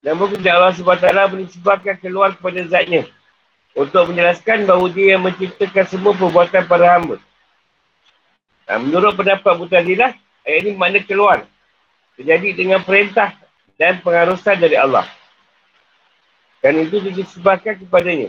Namun 0.00 0.32
tidak 0.32 0.56
Allah 0.56 0.72
SWT 0.72 1.08
menisbahkan 1.36 1.96
keluar 2.00 2.32
kepada 2.32 2.64
zatnya 2.64 3.04
untuk 3.76 4.08
menjelaskan 4.08 4.64
bahawa 4.64 4.88
dia 4.88 5.16
yang 5.16 5.22
menciptakan 5.22 5.84
semua 5.86 6.16
perbuatan 6.16 6.64
para 6.64 6.86
hamba. 6.96 7.16
Nah, 8.64 8.78
menurut 8.80 9.12
pendapat 9.18 9.54
Mutazilah, 9.60 10.16
ayat 10.46 10.60
ini 10.64 10.72
makna 10.78 11.04
keluar. 11.04 11.44
Terjadi 12.16 12.48
dengan 12.56 12.80
perintah 12.80 13.32
dan 13.76 14.00
pengharusan 14.00 14.56
dari 14.56 14.76
Allah. 14.76 15.04
Dan 16.60 16.80
itu 16.84 17.00
disebabkan 17.00 17.80
kepadanya. 17.80 18.28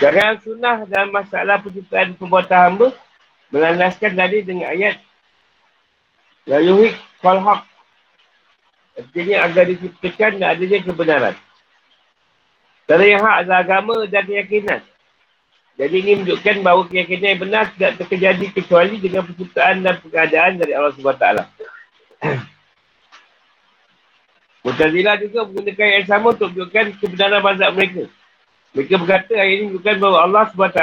Jangan 0.00 0.40
sunnah 0.40 0.88
dalam 0.88 1.12
masalah 1.12 1.60
penciptaan 1.60 2.16
perbuatan 2.16 2.60
hamba 2.72 2.88
melandaskan 3.52 4.16
tadi 4.16 4.40
dengan 4.40 4.72
ayat 4.72 4.96
La 6.48 6.56
yuhik 6.56 6.96
falhaq 7.20 7.69
Artinya 9.00 9.36
agar 9.48 9.64
diciptakan 9.64 10.30
dan 10.36 10.48
adanya 10.52 10.78
kebenaran. 10.84 11.34
Cara 12.84 13.04
yang 13.06 13.22
hak 13.24 13.36
adalah 13.46 13.60
agama 13.64 13.94
dan 14.04 14.22
keyakinan. 14.28 14.80
Jadi 15.80 15.96
ini 16.04 16.12
menunjukkan 16.20 16.56
bahawa 16.60 16.84
keyakinan 16.92 17.28
yang 17.32 17.40
benar 17.40 17.64
tidak 17.72 18.04
terjadi 18.04 18.46
kecuali 18.52 19.00
dengan 19.00 19.24
penciptaan 19.24 19.80
dan 19.80 19.96
pengadaan 20.04 20.52
dari 20.60 20.72
Allah 20.76 20.92
SWT. 20.92 21.24
Mutazilah 24.66 25.16
juga 25.24 25.48
menggunakan 25.48 25.88
yang 25.96 26.04
sama 26.04 26.36
untuk 26.36 26.52
menunjukkan 26.52 27.00
kebenaran 27.00 27.40
mazhab 27.40 27.72
mereka. 27.72 28.04
Mereka 28.76 28.94
berkata 29.00 29.32
ayat 29.40 29.52
ini 29.56 29.62
menunjukkan 29.72 29.96
bahawa 29.96 30.18
Allah 30.28 30.42
SWT 30.52 30.80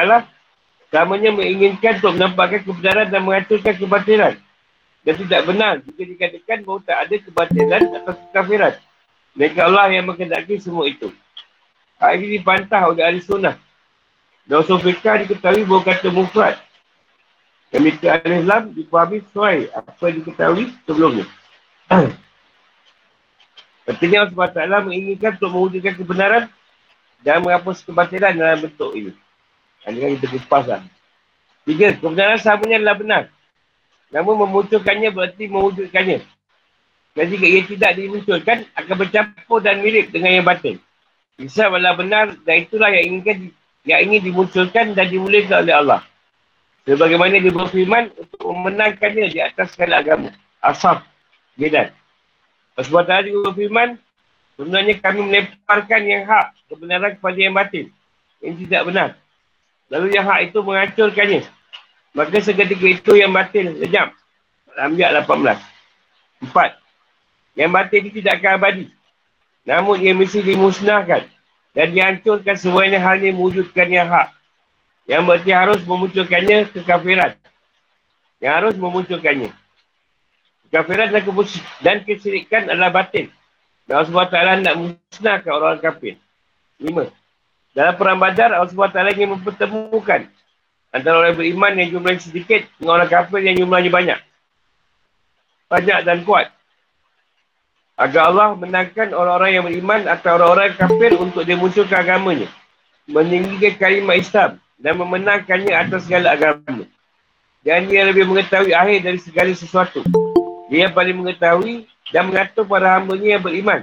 selamanya 0.90 1.30
menginginkan 1.36 1.94
untuk 2.02 2.14
menampakkan 2.18 2.62
kebenaran 2.66 3.08
dan 3.12 3.22
menghancurkan 3.22 3.76
kebatilan. 3.78 4.34
Dan 5.08 5.16
tidak 5.24 5.42
benar 5.48 5.80
jika 5.88 6.04
dikatakan 6.04 6.68
bahawa 6.68 6.84
tak 6.84 6.98
ada 7.08 7.16
kebatilan 7.16 7.82
atau 7.96 8.14
kekafiran. 8.28 8.76
Mereka 9.40 9.60
Allah 9.64 9.88
yang 9.96 10.04
mengendaki 10.04 10.60
semua 10.60 10.84
itu. 10.84 11.16
Hal 11.96 12.20
ini 12.20 12.36
dipantah 12.36 12.92
oleh 12.92 13.08
ahli 13.08 13.24
sunnah. 13.24 13.56
Dan 14.44 14.68
usul 14.68 14.84
fiqah 14.84 15.24
diketahui 15.24 15.64
bahawa 15.64 15.88
kata 15.88 16.12
mufrad. 16.12 16.60
Dan 17.72 17.88
mereka 17.88 18.20
ahli 18.20 18.44
Islam 18.44 18.76
dipahami 18.76 19.24
sesuai 19.32 19.72
apa 19.72 20.04
yang 20.12 20.16
diketahui 20.28 20.76
sebelumnya. 20.84 21.26
Artinya 23.88 24.28
Allah 24.28 24.36
SWT 24.36 24.92
menginginkan 24.92 25.40
untuk 25.40 25.52
mewujudkan 25.56 25.96
kebenaran 25.96 26.44
dan 27.24 27.40
menghapus 27.40 27.80
kebatilan 27.88 28.36
dalam 28.36 28.60
bentuk 28.60 28.92
ini. 28.92 29.16
Ini 29.88 30.20
kita 30.20 30.36
kupas 30.36 30.68
lah. 30.68 30.84
Tiga, 31.64 31.96
kebenaran 31.96 32.44
samanya 32.44 32.84
adalah 32.84 33.00
benar. 33.00 33.24
Namun 34.12 34.48
memunculkannya 34.48 35.12
berarti 35.12 35.52
mewujudkannya. 35.52 36.20
Dan 37.18 37.26
jika 37.34 37.46
ia 37.50 37.62
tidak 37.66 37.92
dimunculkan, 37.98 38.58
akan 38.78 38.96
bercampur 38.96 39.60
dan 39.60 39.82
mirip 39.82 40.14
dengan 40.14 40.38
yang 40.38 40.46
batin. 40.46 40.78
Bisa 41.38 41.70
adalah 41.70 41.98
benar 41.98 42.34
dan 42.46 42.56
itulah 42.66 42.90
yang 42.90 43.14
inginkan 43.14 43.54
yang 43.86 44.00
ingin 44.10 44.34
dimunculkan 44.34 44.94
dan 44.94 45.06
dimulihkan 45.10 45.64
oleh 45.66 45.76
Allah. 45.76 46.02
Sebagaimana 46.88 47.40
dia 47.40 47.52
berfirman 47.52 48.16
untuk 48.16 48.42
memenangkannya 48.48 49.28
di 49.28 49.40
atas 49.44 49.76
segala 49.76 50.00
agama. 50.00 50.32
Asaf. 50.64 51.04
Gedan. 51.60 51.92
Sebab 52.78 53.04
tadi 53.10 53.34
dia 53.34 53.44
berfirman, 53.44 53.98
sebenarnya 54.56 54.94
kami 55.02 55.20
melemparkan 55.26 56.02
yang 56.06 56.24
hak 56.30 56.46
kebenaran 56.70 57.12
kepada 57.18 57.38
yang 57.38 57.56
batin. 57.58 57.86
Yang 58.40 58.56
tidak 58.68 58.82
benar. 58.88 59.10
Lalu 59.90 60.08
yang 60.16 60.26
hak 60.30 60.40
itu 60.52 60.60
menghancurkannya. 60.62 61.42
Maka 62.18 62.42
seketika 62.42 62.88
itu 62.90 63.14
yang 63.14 63.30
batil, 63.30 63.78
sejam. 63.78 64.10
Ambil 64.74 65.06
18. 65.22 65.62
Empat. 66.42 66.82
Yang 67.54 67.70
batin 67.70 68.02
itu 68.10 68.18
tidak 68.26 68.42
akan 68.42 68.52
abadi. 68.58 68.86
Namun 69.70 70.02
ia 70.02 70.18
mesti 70.18 70.42
dimusnahkan. 70.42 71.30
Dan 71.78 71.94
dihancurkan 71.94 72.58
semuanya 72.58 72.98
hanya 73.06 73.30
mewujudkan 73.30 73.86
yang 73.86 74.10
hak. 74.10 74.34
Yang 75.06 75.22
berarti 75.30 75.52
harus 75.54 75.82
memunculkannya 75.86 76.74
kekafiran. 76.74 77.38
Yang 78.42 78.54
harus 78.58 78.76
memunculkannya. 78.82 79.54
Kekafiran 80.74 81.14
dan, 81.14 81.22
dan 81.86 81.98
kesirikan 82.02 82.66
adalah 82.66 82.90
batin. 82.90 83.30
Dan 83.86 84.02
Allah 84.02 84.10
SWT 84.10 84.38
nak 84.66 84.76
musnahkan 84.76 85.52
orang-orang 85.54 85.86
kafir. 85.86 86.14
Lima. 86.82 87.14
Dalam 87.78 87.94
perang 87.94 88.18
badar, 88.18 88.58
Allah 88.58 88.74
SWT 88.74 89.14
ingin 89.14 89.38
mempertemukan 89.38 90.26
antara 90.98 91.22
orang 91.22 91.38
beriman 91.38 91.74
yang 91.78 91.90
jumlahnya 91.94 92.22
sedikit 92.22 92.66
dengan 92.82 93.02
orang 93.02 93.10
kafir 93.10 93.42
yang 93.46 93.56
jumlahnya 93.62 93.92
banyak. 93.94 94.20
Banyak 95.70 96.00
dan 96.04 96.26
kuat. 96.26 96.50
Agar 97.98 98.30
Allah 98.30 98.54
menangkan 98.54 99.10
orang-orang 99.14 99.52
yang 99.54 99.66
beriman 99.66 100.02
atau 100.06 100.38
orang-orang 100.38 100.74
kafir 100.78 101.12
untuk 101.18 101.44
dimunculkan 101.46 102.02
agamanya. 102.02 102.50
Meninggikan 103.10 103.74
kalimat 103.80 104.22
Islam 104.22 104.62
dan 104.78 104.94
memenangkannya 105.02 105.74
atas 105.74 106.06
segala 106.06 106.38
agama. 106.38 106.86
Dan 107.66 107.90
dia 107.90 108.06
lebih 108.06 108.30
mengetahui 108.30 108.72
akhir 108.72 109.00
dari 109.02 109.20
segala 109.20 109.52
sesuatu. 109.52 110.06
Dia 110.70 110.94
paling 110.94 111.18
mengetahui 111.18 111.90
dan 112.14 112.30
mengatur 112.30 112.64
para 112.64 112.96
hambanya 112.96 113.40
yang 113.40 113.44
beriman. 113.44 113.82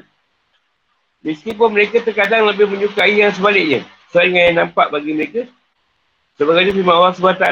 Meskipun 1.24 1.72
mereka 1.72 2.04
terkadang 2.04 2.44
lebih 2.44 2.68
menyukai 2.68 3.18
yang 3.18 3.32
sebaliknya. 3.32 3.82
Dengan 4.14 4.42
yang 4.46 4.56
nampak 4.62 4.94
bagi 4.94 5.10
mereka. 5.10 5.50
Sebagai 6.34 6.74
firman 6.74 6.94
Allah 6.98 7.14
SWT. 7.14 7.46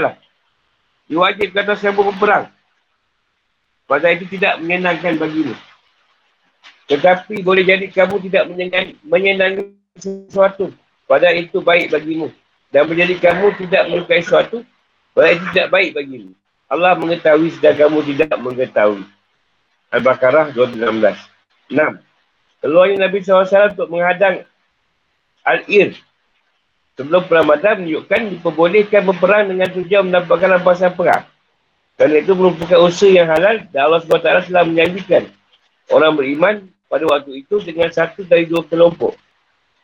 Diwajib 1.06 1.50
kata 1.54 1.78
siapa 1.78 2.00
berperang. 2.02 2.50
Pada 3.86 4.08
itu 4.10 4.24
tidak 4.30 4.58
menyenangkan 4.62 5.18
bagimu. 5.18 5.54
Tetapi 6.88 7.44
boleh 7.46 7.62
jadi 7.62 7.86
kamu 7.88 8.18
tidak 8.26 8.48
menyenangi 9.04 9.76
sesuatu. 9.98 10.72
Padahal 11.06 11.44
itu 11.44 11.60
baik 11.60 11.92
bagimu. 11.92 12.32
Dan 12.72 12.88
menjadi 12.88 13.14
kamu 13.20 13.52
tidak 13.60 13.82
menyukai 13.92 14.22
sesuatu. 14.24 14.64
Padahal 15.12 15.36
itu 15.36 15.46
tidak 15.52 15.68
baik 15.70 15.90
bagimu. 15.92 16.32
Allah 16.72 16.96
mengetahui 16.96 17.52
sedang 17.52 17.76
kamu 17.76 17.98
tidak 18.08 18.32
mengetahui. 18.40 19.04
Al-Baqarah 19.92 20.56
216. 20.56 21.20
6. 21.68 22.00
Keluarnya 22.64 22.96
Nabi 22.96 23.18
SAW 23.20 23.76
untuk 23.76 23.92
menghadang 23.92 24.48
Al-Ir. 25.44 25.92
Sebelum 26.92 27.24
perang 27.24 27.48
Badar 27.48 27.80
menunjukkan 27.80 28.36
diperbolehkan 28.36 29.02
berperang 29.08 29.48
dengan 29.48 29.68
tujuan 29.72 30.12
mendapatkan 30.12 30.60
rampasan 30.60 30.92
perang. 30.92 31.24
Kerana 31.96 32.16
itu 32.20 32.32
merupakan 32.36 32.78
usaha 32.84 33.08
yang 33.08 33.28
halal 33.32 33.64
dan 33.72 33.80
Allah 33.88 34.00
SWT 34.04 34.48
telah 34.48 34.64
menjanjikan 34.68 35.24
orang 35.88 36.12
beriman 36.16 36.54
pada 36.92 37.04
waktu 37.08 37.44
itu 37.44 37.60
dengan 37.64 37.88
satu 37.88 38.28
dari 38.28 38.44
dua 38.44 38.64
kelompok. 38.68 39.16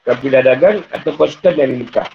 Kapilah 0.05 0.45
dagang 0.45 0.85
atau 0.93 1.13
pasukan 1.17 1.53
dari 1.57 1.81
Mekah. 1.81 2.09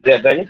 Ada 0.00 0.08
yang 0.16 0.22
tanya? 0.24 0.44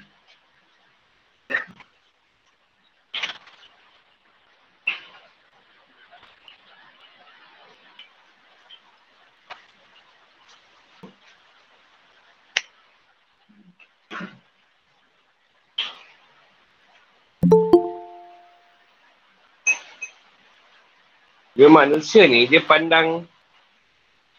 Dia 21.61 21.68
manusia 21.68 22.25
ni, 22.25 22.49
dia 22.49 22.64
pandang 22.64 23.29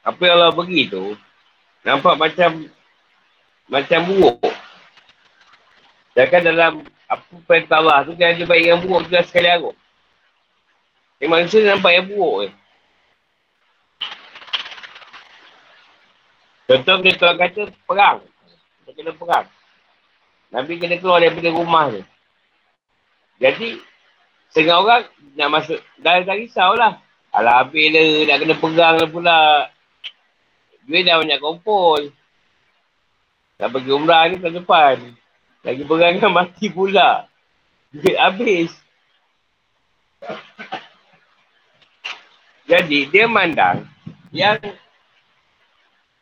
apa 0.02 0.18
yang 0.26 0.42
Allah 0.42 0.58
bagi 0.58 0.90
tu, 0.90 1.14
nampak 1.86 2.18
macam 2.18 2.66
macam 3.70 4.00
buruk. 4.10 4.42
Sedangkan 6.18 6.42
dalam 6.50 6.72
apa 7.06 7.22
perintah 7.46 7.78
Allah 7.78 8.10
tu, 8.10 8.18
dia 8.18 8.34
ada 8.34 8.42
baik 8.42 8.66
yang 8.66 8.82
buruk 8.82 9.06
juga 9.06 9.22
sekali 9.22 9.54
arut. 9.54 9.78
Dia 11.22 11.30
manusia 11.30 11.62
nampak 11.62 11.94
yang 11.94 12.10
buruk 12.10 12.50
je. 12.50 12.50
Contoh 16.74 16.96
dia 17.06 17.14
tuan 17.22 17.38
kata 17.38 17.62
perang. 17.86 18.18
Dia 18.90 18.92
kena 18.98 19.14
perang. 19.14 19.46
Nabi 20.50 20.74
kena 20.82 20.98
keluar 20.98 21.22
daripada 21.22 21.54
rumah 21.54 21.86
dia. 21.94 22.02
Jadi, 23.38 23.78
setengah 24.50 24.82
orang 24.82 25.04
nak 25.38 25.50
masuk, 25.54 25.78
dah, 26.02 26.18
dah 26.26 26.34
risau 26.34 26.74
lah. 26.74 26.98
Alah 27.32 27.64
habis 27.64 27.88
lah, 27.96 28.04
nak 28.28 28.38
kena 28.44 28.56
pegang 28.60 28.96
lah 29.00 29.08
pula. 29.08 29.42
Duit 30.84 31.08
dah 31.08 31.24
banyak 31.24 31.40
kumpul. 31.40 32.12
Nak 33.56 33.70
pergi 33.72 33.92
umrah 33.96 34.28
ni 34.28 34.36
tahun 34.42 34.60
depan. 34.60 34.96
Lagi 35.64 35.84
pegang 35.88 36.20
kan 36.20 36.32
mati 36.36 36.68
pula. 36.68 37.32
Duit 37.96 38.20
habis. 38.20 38.72
Jadi 42.68 43.08
dia 43.12 43.28
mandang 43.28 43.84
yang 44.32 44.60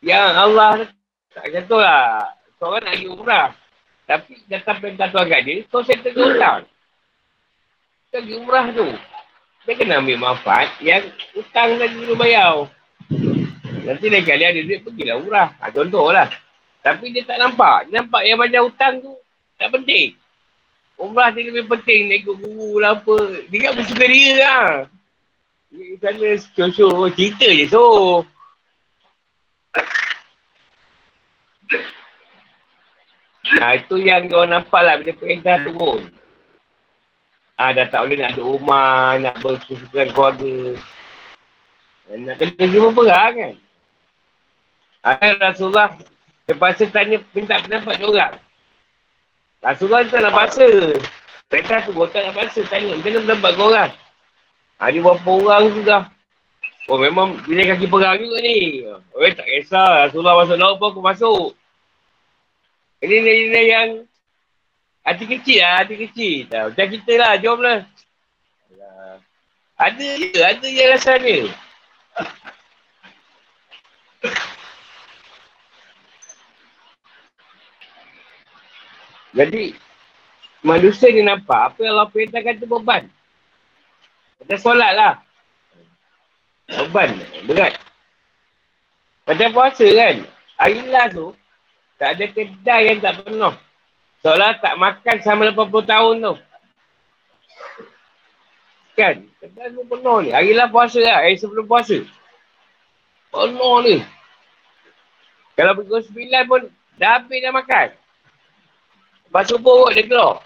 yang 0.02 0.34
Allah 0.34 0.90
tak 1.30 1.46
tu 1.70 1.78
lah. 1.78 2.34
Seorang 2.58 2.82
nak 2.86 2.94
pergi 2.98 3.08
umrah. 3.08 3.48
Tapi 4.10 4.42
datang 4.50 4.82
perintah 4.82 5.06
tuan 5.14 5.30
kat 5.30 5.46
dia, 5.46 5.62
kau 5.70 5.86
settle 5.86 6.10
ke 6.10 6.18
hutang. 6.18 6.66
Pergi 8.10 8.34
umrah 8.34 8.66
tu. 8.74 8.90
Dia 9.68 9.76
kena 9.76 10.00
ambil 10.00 10.16
manfaat 10.16 10.72
yang 10.80 11.04
hutang 11.36 11.76
tadi 11.76 11.94
dulu 11.94 12.16
bayar. 12.16 12.66
Nanti 13.84 14.06
lain 14.08 14.24
kali 14.24 14.44
ada 14.44 14.60
duit, 14.60 14.80
pergilah 14.84 15.16
murah. 15.20 15.48
Ha, 15.60 15.72
contohlah. 15.72 16.28
Tapi 16.80 17.12
dia 17.12 17.24
tak 17.28 17.36
nampak. 17.40 17.88
Dia 17.88 18.00
nampak 18.00 18.22
yang 18.24 18.38
macam 18.40 18.60
hutang 18.68 18.94
tu 19.04 19.12
tak 19.60 19.68
penting. 19.76 20.16
Umrah 21.00 21.32
dia 21.32 21.48
lebih 21.48 21.64
penting 21.68 22.12
nak 22.12 22.16
ikut 22.24 22.36
guru 22.44 22.80
lah 22.80 22.96
apa. 22.96 23.16
Dia 23.48 23.58
kan 23.68 23.72
bersuka 23.76 24.04
dia 24.04 24.32
lah. 24.36 24.68
Dia 25.72 25.96
sana 26.00 26.68
show 26.72 27.08
cerita 27.16 27.48
je 27.48 27.64
so. 27.68 28.20
Nah 33.56 33.70
itu 33.76 33.96
yang 34.00 34.28
kau 34.28 34.44
nampak 34.44 34.80
lah 34.84 35.00
bila 35.00 35.12
perintah 35.16 35.56
turun. 35.64 36.04
Ah, 37.60 37.76
dah 37.76 37.84
tak 37.92 38.08
boleh 38.08 38.16
nak 38.24 38.32
duduk 38.40 38.56
rumah, 38.56 39.20
nak 39.20 39.36
bersusukan 39.44 40.08
keluarga. 40.16 40.80
Nak 42.08 42.34
kena 42.40 42.64
jumpa 42.64 42.88
perang 42.96 43.32
kan? 43.36 43.54
Ah, 45.04 45.36
Rasulullah 45.36 45.92
terpaksa 46.48 46.88
tanya, 46.88 47.20
minta 47.36 47.60
pendapat 47.60 48.00
orang. 48.00 48.40
Rasulullah 49.60 50.08
tak 50.08 50.24
nak 50.24 50.32
paksa. 50.32 50.96
Mereka 51.52 51.84
tu 51.84 51.92
tak 52.08 52.32
nak 52.32 52.34
paksa 52.40 52.64
tanya, 52.64 52.96
kena 53.04 53.28
pendapat 53.28 53.50
kau 53.52 53.68
orang. 53.68 53.92
Ah, 54.80 54.88
dia 54.88 55.04
berapa 55.04 55.28
orang 55.28 55.64
tu 55.76 55.84
dah. 55.84 56.08
Oh 56.88 56.96
memang 56.96 57.44
bila 57.44 57.76
kaki 57.76 57.86
perang 57.92 58.16
juga 58.24 58.40
ni. 58.40 58.88
Oh 58.88 59.20
tak 59.36 59.44
kisah, 59.44 60.08
Rasulullah 60.08 60.40
masuk 60.40 60.56
laut 60.56 60.80
pun 60.80 60.96
aku 60.96 61.04
masuk. 61.04 61.52
Ini 63.04 63.16
ni, 63.20 63.60
yang 63.68 64.08
Hati 65.10 65.26
kecil 65.26 65.58
lah, 65.58 65.82
hati 65.82 65.94
kecil. 66.06 66.46
Dah, 66.46 66.70
macam 66.70 66.86
kita 66.86 67.12
lah, 67.18 67.34
jom 67.42 67.58
lah. 67.58 67.82
Ada 69.74 70.06
je, 70.22 70.38
ada 70.38 70.66
je 70.70 70.84
rasa 70.86 71.12
dia. 71.18 71.50
Jadi, 79.34 79.74
manusia 80.62 81.10
ni 81.10 81.26
nampak 81.26 81.74
apa 81.74 81.78
yang 81.82 81.98
Allah 81.98 82.10
perintahkan 82.14 82.62
tu 82.62 82.70
beban. 82.70 83.10
Macam 84.38 84.58
solat 84.62 84.92
lah. 84.94 85.14
Beban, 86.70 87.18
berat. 87.50 87.74
Macam 89.26 89.48
puasa 89.50 89.86
kan, 89.90 90.22
hari 90.54 90.86
lah 90.86 91.10
tu, 91.10 91.34
tak 91.98 92.14
ada 92.14 92.24
kedai 92.30 92.94
yang 92.94 93.02
tak 93.02 93.26
penuh. 93.26 93.69
Seolah 94.20 94.60
tak 94.60 94.76
makan 94.76 95.16
sama 95.24 95.48
80 95.48 95.88
tahun 95.88 96.14
tu. 96.20 96.34
Kan? 99.00 99.16
Kedai 99.40 99.72
pun 99.72 99.84
penuh 99.88 100.18
ni. 100.28 100.30
Hari 100.36 100.52
lah 100.52 100.68
puasa 100.68 101.00
lah. 101.00 101.24
Hari 101.24 101.40
sebelum 101.40 101.64
puasa. 101.64 102.04
Penuh 103.32 103.76
ni. 103.88 103.96
Kalau 105.56 105.72
pukul 105.76 106.04
9 106.04 106.50
pun 106.50 106.62
dah 107.00 107.16
habis 107.16 107.40
dah 107.40 107.52
makan. 107.52 107.88
Lepas 109.28 109.44
subuh 109.48 109.88
kot 109.88 109.92
dia 109.96 110.04
keluar. 110.04 110.44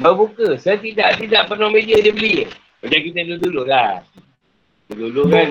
Baru 0.00 0.24
buka. 0.24 0.56
Saya 0.56 0.80
tidak 0.80 1.20
tidak 1.20 1.52
penuh 1.52 1.68
meja 1.68 2.00
dia 2.00 2.12
beli. 2.16 2.48
Macam 2.80 3.00
kita 3.00 3.20
dulu-dulu 3.28 3.62
lah. 3.68 4.00
Dulu-dulu 4.88 5.22
kan 5.28 5.48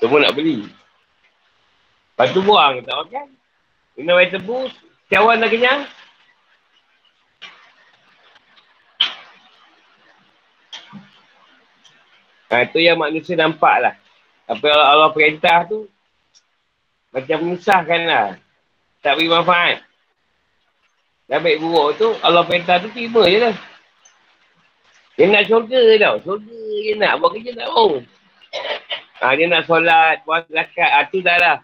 semua 0.00 0.18
nak 0.20 0.34
beli. 0.36 0.68
Lepas 2.12 2.28
tu 2.36 2.40
buang 2.44 2.84
tak 2.84 2.96
makan. 3.08 3.26
Minum 3.94 4.18
air 4.18 4.30
tebu, 4.30 4.66
cawan 5.10 5.38
dah 5.38 5.50
kenyang. 5.50 5.86
Ha, 12.50 12.70
itu 12.70 12.78
yang 12.82 12.98
manusia 12.98 13.34
nampak 13.34 13.82
lah. 13.82 13.94
Apa 14.46 14.62
yang 14.62 14.78
Allah, 14.78 15.10
perintah 15.10 15.66
tu, 15.66 15.90
macam 17.14 17.36
menyusahkan 17.42 18.00
lah. 18.06 18.26
Tak 19.02 19.18
beri 19.18 19.30
manfaat. 19.30 19.82
Dah 21.24 21.40
baik 21.40 21.62
buruk 21.62 21.96
tu, 21.96 22.08
Allah 22.20 22.44
perintah 22.44 22.78
tu 22.82 22.92
terima 22.92 23.24
je 23.26 23.38
lah. 23.42 23.56
Dia 25.14 25.30
nak 25.30 25.46
syurga 25.46 25.80
tau. 26.02 26.16
Syurga 26.26 26.58
dia 26.82 26.94
nak. 26.98 27.12
Buat 27.22 27.30
kerja 27.38 27.50
tak 27.54 27.68
mau. 27.70 27.90
Ha, 29.22 29.34
dia 29.38 29.46
nak 29.46 29.64
solat, 29.64 30.16
buat 30.26 30.42
zakat. 30.50 30.90
Ha, 30.90 31.06
tu 31.06 31.22
dah 31.22 31.38
lah. 31.38 31.56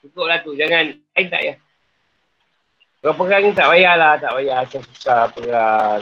Cukup 0.00 0.30
lah 0.30 0.38
tu. 0.46 0.54
Jangan, 0.54 0.94
lain 0.94 1.26
tak 1.26 1.42
ya. 1.42 1.54
Kalau 3.04 3.20
perang 3.20 3.44
ni 3.44 3.52
tak 3.52 3.68
payahlah. 3.68 4.16
Tak 4.16 4.32
payah. 4.32 4.64
Susah 4.64 5.28
perang. 5.36 6.00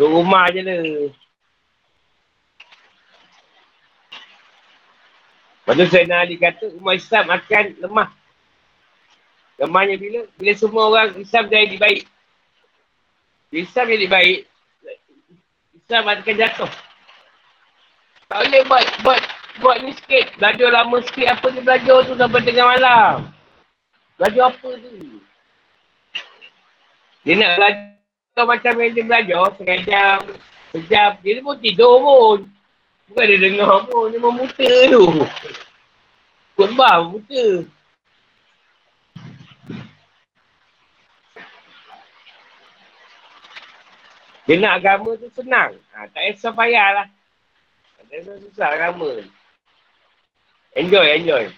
Duduk 0.00 0.24
rumah 0.24 0.48
je 0.48 0.64
lah. 0.64 0.80
Lepas 5.64 5.80
tu 5.80 5.84
Sayyidina 5.92 6.20
Ali 6.20 6.36
kata, 6.36 6.76
umat 6.76 6.96
Islam 6.96 7.24
akan 7.28 7.64
lemah. 7.80 8.08
Lemahnya 9.56 9.96
bila? 9.96 10.20
Bila 10.36 10.52
semua 10.56 10.82
orang 10.92 11.16
Islam 11.16 11.48
jadi 11.48 11.76
baik. 11.80 12.04
Islam 13.54 13.86
jadi 13.86 14.08
baik, 14.10 14.38
Islam 15.78 16.04
akan 16.10 16.34
jatuh. 16.36 16.72
Tak 18.28 18.38
boleh 18.44 18.62
buat, 18.66 18.84
buat, 19.06 19.20
buat 19.62 19.76
ni 19.86 19.94
sikit. 19.94 20.36
Belajar 20.36 20.68
lama 20.68 20.96
sikit 21.06 21.26
apa 21.32 21.46
dia 21.48 21.62
belajar 21.62 21.96
tu 22.02 22.12
sampai 22.18 22.40
tengah 22.42 22.66
malam. 22.66 23.16
Belajar 24.18 24.52
apa 24.52 24.68
tu? 24.74 25.13
Dia 27.24 27.40
nak 27.40 27.56
belajar 27.56 28.44
macam 28.44 28.72
yang 28.84 28.92
dia 28.92 29.04
belajar, 29.08 29.42
setengah 29.56 29.80
jam, 29.88 30.18
sejam. 30.76 31.10
Dia 31.24 31.40
pun 31.40 31.56
tidur 31.56 31.94
pun. 32.04 32.38
Bukan 33.08 33.24
dia 33.24 33.38
dengar 33.40 33.88
pun, 33.88 34.12
dia 34.12 34.20
memuta 34.20 34.70
tu. 34.92 35.04
Khutbah 36.52 37.00
memuta. 37.00 37.64
Dia 44.44 44.60
nak 44.60 44.84
agama 44.84 45.16
tu 45.16 45.28
senang. 45.32 45.72
Ha, 45.96 46.04
tak 46.12 46.20
payah 46.20 46.52
payah 46.52 46.88
lah. 46.92 47.06
Tak 47.96 48.04
payah 48.12 48.36
susah 48.44 48.68
agama. 48.68 49.24
Enjoy, 50.76 51.06
enjoy. 51.16 51.48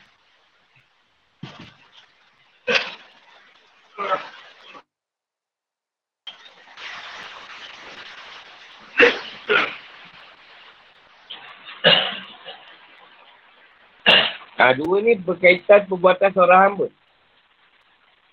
Ha, 14.67 14.75
dua 14.75 14.99
ni 14.99 15.15
berkaitan 15.15 15.87
perbuatan 15.87 16.35
seorang 16.35 16.61
hamba. 16.67 16.87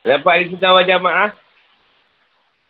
Dapat 0.01 0.31
hari 0.33 0.45
sunnah 0.49 0.73
wal 0.73 0.89
jamaah. 0.89 1.29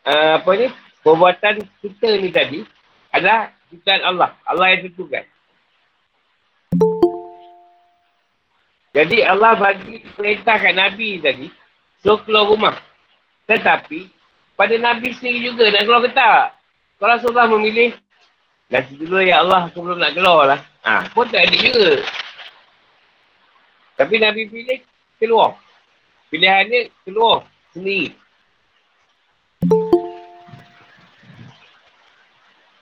Uh, 0.04 0.32
apa 0.36 0.52
ni? 0.60 0.68
Perbuatan 1.00 1.64
kita 1.80 2.10
ni 2.20 2.28
tadi 2.28 2.60
adalah 3.08 3.56
ciptaan 3.72 4.04
Allah. 4.04 4.36
Allah 4.44 4.68
yang 4.76 4.92
tentukan. 4.92 5.24
Jadi 8.92 9.18
Allah 9.24 9.56
bagi 9.56 10.04
perintah 10.12 10.60
kat 10.60 10.76
Nabi 10.76 11.24
tadi. 11.24 11.48
So 12.04 12.20
keluar 12.20 12.52
rumah. 12.52 12.76
Tetapi 13.48 14.12
pada 14.60 14.76
Nabi 14.76 15.16
sendiri 15.16 15.56
juga 15.56 15.72
nak 15.72 15.88
keluar 15.88 16.04
ke 16.04 16.12
tak? 16.12 16.60
Kalau 17.00 17.16
Rasulullah 17.16 17.48
memilih. 17.48 17.96
Nanti 18.68 19.00
dulu 19.00 19.24
ya 19.24 19.40
Allah 19.40 19.72
aku 19.72 19.80
belum 19.80 20.04
nak 20.04 20.20
keluar 20.20 20.52
lah. 20.52 20.60
Ha, 20.84 21.08
pun 21.16 21.32
tak 21.32 21.48
ada 21.48 21.56
juga. 21.56 22.04
Tapi 23.94 24.16
Nabi 24.18 24.50
pilih 24.50 24.80
keluar. 25.22 25.58
Pilihannya 26.34 26.90
keluar 27.06 27.46
sendiri. 27.74 28.18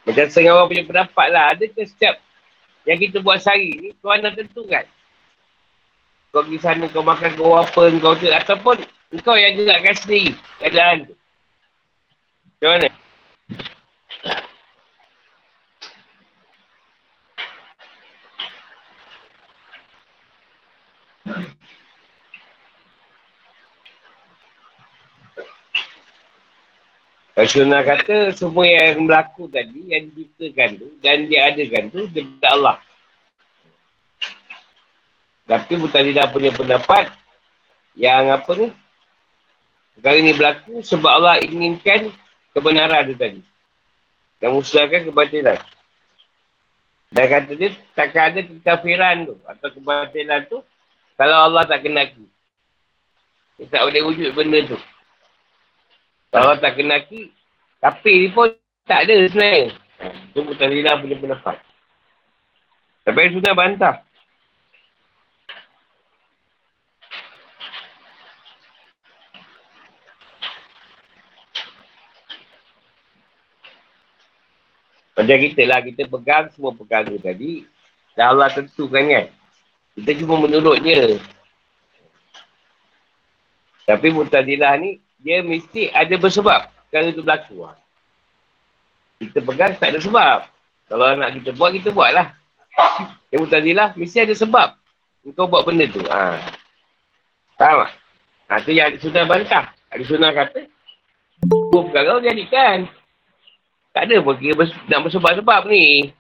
Macam 0.07 0.25
setengah 0.27 0.53
orang 0.55 0.69
punya 0.71 0.83
pendapat 0.87 1.27
lah. 1.29 1.43
Ada 1.51 1.65
ke 1.67 1.83
setiap 1.83 2.15
yang 2.87 2.97
kita 2.97 3.21
buat 3.21 3.37
sehari 3.43 3.77
ni, 3.77 3.89
Tuhan 4.01 4.25
dah 4.25 4.33
tentukan. 4.33 4.85
Kau 6.31 6.47
pergi 6.47 6.59
sana, 6.63 6.87
kau 6.89 7.03
makan 7.03 7.31
kau 7.35 7.59
apa, 7.59 7.81
kau 7.99 8.15
tu. 8.15 8.31
Ataupun 8.31 8.77
kau 9.21 9.35
yang 9.35 9.59
gerakkan 9.59 9.95
sendiri 9.99 10.31
keadaan 10.63 11.11
tu. 11.11 11.13
Macam 12.59 12.69
mana? 12.77 13.00
Rasulullah 27.41 27.81
kata 27.81 28.37
semua 28.37 28.69
yang 28.69 29.09
berlaku 29.09 29.49
tadi, 29.49 29.89
yang 29.89 30.13
diciptakan 30.13 30.77
tu 30.77 30.87
dan 31.01 31.25
dia 31.25 31.49
adakan 31.49 31.89
tu 31.89 32.05
daripada 32.13 32.47
Allah. 32.53 32.77
Tapi 35.49 35.73
Mutalidah 35.81 36.29
punya 36.29 36.53
pendapat 36.53 37.09
yang 37.97 38.29
apa 38.29 38.51
ni? 38.53 38.69
Perkara 39.97 40.17
ni 40.21 40.33
berlaku 40.37 40.85
sebab 40.85 41.11
Allah 41.17 41.41
inginkan 41.41 42.13
kebenaran 42.53 43.09
tu 43.09 43.17
tadi. 43.17 43.41
Dan 44.37 44.53
musnahkan 44.53 45.09
kebatilan. 45.09 45.57
Dan 47.09 47.25
kata 47.25 47.51
dia 47.57 47.73
takkan 47.97 48.31
ada 48.31 48.39
kekafiran 48.45 49.33
tu 49.33 49.35
atau 49.49 49.67
kebatilan 49.73 50.41
tu 50.45 50.61
kalau 51.17 51.37
Allah 51.49 51.65
tak 51.65 51.89
kenaki. 51.89 52.21
Dia 53.57 53.65
tak 53.65 53.81
boleh 53.89 54.01
wujud 54.13 54.29
benda 54.37 54.61
tu. 54.69 54.77
Kalau 56.31 56.55
tak 56.63 56.79
kenaki, 56.79 57.27
tapi 57.83 58.11
ni 58.23 58.27
pun 58.31 58.55
tak 58.87 59.03
ada 59.03 59.27
sebenarnya. 59.27 59.75
Itu 60.31 60.47
Mutazilah 60.47 60.95
punya 61.03 61.19
pendapat. 61.19 61.59
Tapi 63.03 63.35
sudah 63.35 63.51
bantah. 63.51 63.95
Macam 75.19 75.37
kita 75.37 75.63
lah, 75.67 75.83
kita 75.83 76.07
pegang 76.07 76.47
semua 76.55 76.71
perkara 76.71 77.11
tadi. 77.19 77.67
Dan 78.15 78.25
Allah 78.31 78.47
tentukan 78.55 79.03
kan. 79.03 79.27
Kita 79.99 80.11
cuma 80.23 80.47
menurutnya. 80.47 81.19
Tapi 83.83 84.07
Mutazilah 84.15 84.79
ni, 84.79 85.03
dia 85.21 85.45
mesti 85.45 85.93
ada 85.93 86.13
bersebab 86.17 86.69
perkara 86.91 87.07
itu 87.07 87.23
berlaku. 87.23 87.69
Kita 89.21 89.39
pegang 89.45 89.73
tak 89.77 89.95
ada 89.95 89.99
sebab. 90.01 90.39
Kalau 90.91 91.05
nak 91.15 91.31
kita 91.39 91.55
buat, 91.55 91.71
kita 91.71 91.93
buat 91.93 92.11
lah. 92.11 92.35
Yang 93.31 93.47
mutazilah, 93.47 93.89
mesti 93.95 94.17
ada 94.27 94.35
sebab. 94.35 94.75
Kau 95.37 95.47
buat 95.47 95.63
benda 95.63 95.85
tu. 95.87 96.01
Ha. 96.09 96.41
Faham 97.55 97.85
tak? 97.85 97.91
Ha, 98.51 98.59
tu 98.65 98.73
yang 98.73 98.91
sudah 98.99 99.23
bantah. 99.23 99.71
Ada 99.93 100.03
sunnah 100.03 100.33
kata, 100.33 100.67
dua 101.47 101.79
perkara 101.87 102.19
jadikan. 102.19 102.89
Tak 103.95 104.07
ada 104.07 104.23
pun 104.23 104.35
kira 104.35 104.55
bers- 104.55 104.83
nak 104.87 105.03
bersebab-sebab 105.07 105.61
ni. 105.67 106.11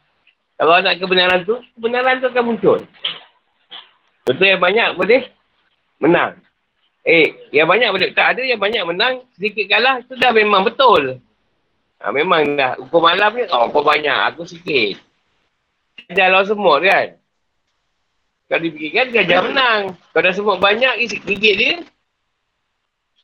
Kalau 0.55 0.77
nak 0.79 0.95
kebenaran 1.01 1.41
tu, 1.43 1.57
kebenaran 1.75 2.21
tu 2.21 2.29
akan 2.29 2.43
muncul. 2.45 2.79
Betul 4.23 4.45
yang 4.45 4.61
banyak 4.61 4.93
boleh 4.93 5.27
menang. 5.97 6.37
Eh, 7.01 7.49
yang 7.49 7.65
banyak 7.65 7.89
boleh 7.89 8.13
tak 8.13 8.37
ada, 8.37 8.41
yang 8.45 8.61
banyak 8.61 8.83
menang, 8.85 9.25
sedikit 9.33 9.65
kalah, 9.73 10.05
itu 10.05 10.13
dah 10.21 10.29
memang 10.29 10.61
betul. 10.61 11.17
Ha, 11.97 12.13
memang 12.13 12.53
dah, 12.53 12.77
ukur 12.77 13.01
malam 13.01 13.33
ni, 13.33 13.45
oh, 13.49 13.69
kau 13.73 13.81
banyak, 13.81 14.13
aku 14.29 14.45
sikit. 14.45 15.01
Gajah 16.09 16.27
lawan 16.29 16.45
semut 16.45 16.77
kan? 16.85 17.17
Kalau 18.49 18.61
dipikirkan, 18.67 19.05
gajah 19.15 19.39
menang. 19.49 19.81
Kalau 20.13 20.23
dah 20.27 20.33
semut 20.33 20.57
banyak, 20.61 20.93
gigit 21.09 21.55
dia. 21.57 21.75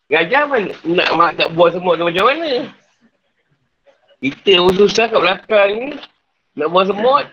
Gajah 0.08 0.48
mana? 0.48 0.72
Nak, 0.88 1.10
nak, 1.20 1.32
nak 1.36 1.50
buah 1.52 1.70
semut 1.76 2.00
tu 2.00 2.08
macam 2.08 2.26
mana? 2.32 2.72
Kita 4.24 4.54
pun 4.64 4.74
susah 4.80 5.06
kat 5.12 5.20
belakang 5.20 5.70
ni. 5.76 5.88
Nak 6.56 6.68
buah 6.72 6.86
semut. 6.88 7.26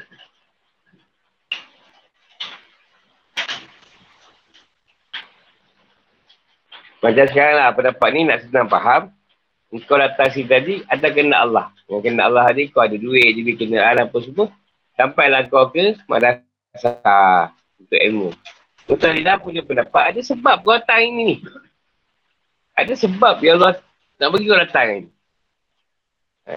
Macam 7.04 7.28
sekarang 7.28 7.56
lah 7.60 7.68
pendapat 7.76 8.08
ni 8.16 8.20
nak 8.24 8.38
senang 8.48 8.64
faham. 8.72 9.12
Kau 9.84 10.00
datang 10.00 10.32
sini 10.32 10.48
tadi, 10.48 10.74
ada 10.88 11.12
kena 11.12 11.44
Allah. 11.44 11.68
Yang 11.90 12.08
kena 12.08 12.30
Allah 12.32 12.48
tadi, 12.48 12.72
kau 12.72 12.80
ada 12.80 12.96
duit, 12.96 13.36
jadi 13.36 13.52
kena 13.60 13.84
Allah 13.84 14.08
apa 14.08 14.16
semua. 14.24 14.48
Sampailah 14.96 15.50
kau 15.52 15.68
ke 15.68 16.00
madrasah 16.08 17.52
untuk 17.76 18.00
ilmu. 18.00 18.30
Untuk 18.88 19.10
Lidah 19.12 19.36
punya 19.36 19.60
pendapat, 19.60 20.16
ada 20.16 20.20
sebab 20.24 20.64
kau 20.64 20.72
datang 20.72 21.04
ini 21.04 21.20
ni. 21.26 21.36
Ada 22.72 22.96
sebab 22.96 23.42
yang 23.44 23.60
Allah 23.60 23.82
nak 24.16 24.28
bagi 24.32 24.48
kau 24.48 24.56
datang 24.62 24.86
ni. 24.88 25.02
Ha. 26.48 26.54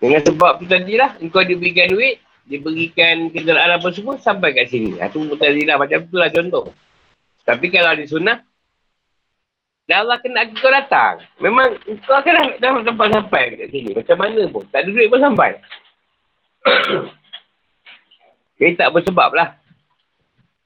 Dengan 0.00 0.20
sebab 0.24 0.62
tu 0.62 0.64
tadi 0.64 0.94
lah, 0.96 1.12
kau 1.28 1.44
diberikan 1.44 1.92
duit, 1.92 2.24
diberikan 2.48 3.28
kenderaan 3.34 3.82
apa 3.82 3.88
semua, 3.92 4.16
sampai 4.16 4.56
kat 4.56 4.72
sini. 4.72 4.96
Itu 4.96 5.20
ha, 5.20 5.28
mutazilah 5.28 5.76
macam 5.76 5.98
tu 6.08 6.16
lah 6.16 6.30
contoh. 6.32 6.72
Tapi 7.42 7.66
kalau 7.68 7.92
di 7.98 8.06
sunnah, 8.06 8.46
dah 9.86 10.02
Allah 10.02 10.18
kena 10.18 10.42
kau 10.58 10.70
datang. 10.70 11.22
Memang 11.38 11.78
kau 12.02 12.18
akan 12.18 12.34
dah, 12.34 12.46
dah 12.58 12.70
tempat 12.82 13.08
sampai 13.14 13.42
kat 13.54 13.68
sini. 13.70 13.90
Macam 13.94 14.16
mana 14.18 14.42
pun. 14.50 14.64
Tak 14.74 14.82
ada 14.82 14.90
duit 14.90 15.06
pun 15.06 15.20
sampai. 15.22 15.50
Jadi 18.58 18.72
tak 18.74 18.90
bersebab 18.90 19.30
lah. 19.30 19.54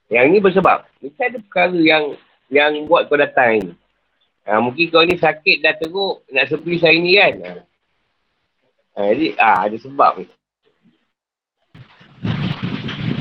Yang 0.08 0.26
ni 0.32 0.38
bersebab. 0.40 0.88
Mesti 1.04 1.22
ada 1.22 1.38
perkara 1.38 1.78
yang 1.78 2.16
yang 2.50 2.72
buat 2.90 3.06
kau 3.06 3.20
datang 3.20 3.62
ni. 3.62 3.72
Ha, 4.48 4.58
mungkin 4.58 4.90
kau 4.90 5.06
ni 5.06 5.14
sakit 5.14 5.62
dah 5.62 5.76
teruk 5.78 6.26
nak 6.32 6.50
sepi 6.50 6.80
saya 6.80 6.98
ni 6.98 7.14
kan. 7.14 7.34
Ha. 7.38 7.52
ha 8.98 9.00
jadi 9.14 9.26
ha, 9.38 9.68
ada 9.68 9.76
sebab 9.78 10.12
ni. 10.18 10.26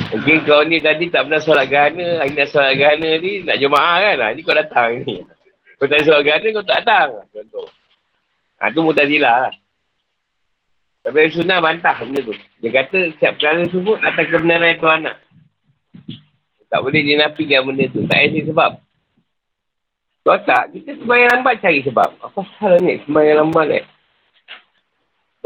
Mungkin 0.09 0.37
kau 0.49 0.65
ni 0.65 0.81
tadi 0.81 1.13
tak 1.13 1.29
pernah 1.29 1.37
solat 1.37 1.69
gana, 1.69 2.25
hari 2.25 2.33
nak 2.33 2.49
solat 2.49 2.73
gana 2.73 3.09
ni 3.21 3.45
nak 3.45 3.57
jemaah 3.61 3.97
kan. 4.01 4.17
Ha, 4.17 4.33
ni 4.33 4.41
kau 4.41 4.57
datang 4.57 5.05
ni. 5.05 5.21
Kau 5.79 5.87
tak 5.87 6.03
solat 6.03 6.27
gana 6.27 6.47
kau 6.51 6.67
tak 6.67 6.83
datang. 6.83 7.09
Contoh. 7.31 7.67
Ha, 8.59 8.67
tu 8.75 8.83
mutazilah 8.83 9.47
lah. 9.47 9.55
Tapi 11.07 11.31
sunnah 11.31 11.63
bantah 11.63 11.95
benda 12.03 12.19
tu. 12.19 12.35
Dia 12.59 12.69
kata 12.75 13.15
setiap 13.15 13.39
perkara 13.39 13.63
sebut 13.71 13.97
atas 14.03 14.27
kebenaran 14.27 14.75
itu 14.75 14.87
anak. 14.91 15.15
Tak 16.67 16.83
boleh 16.83 17.01
dinafikan 17.01 17.63
benda 17.63 17.87
tu. 17.87 18.03
Tak 18.11 18.19
ada 18.19 18.39
sebab. 18.43 18.71
Kalau 20.27 20.39
tak, 20.43 20.63
kita 20.75 20.99
sembahyang 20.99 21.31
lambat 21.39 21.55
cari 21.63 21.79
sebab. 21.87 22.09
Apa 22.19 22.39
salah 22.59 22.79
ni 22.83 22.99
sembahyang 23.07 23.37
lambat 23.39 23.65
ni? 23.71 23.81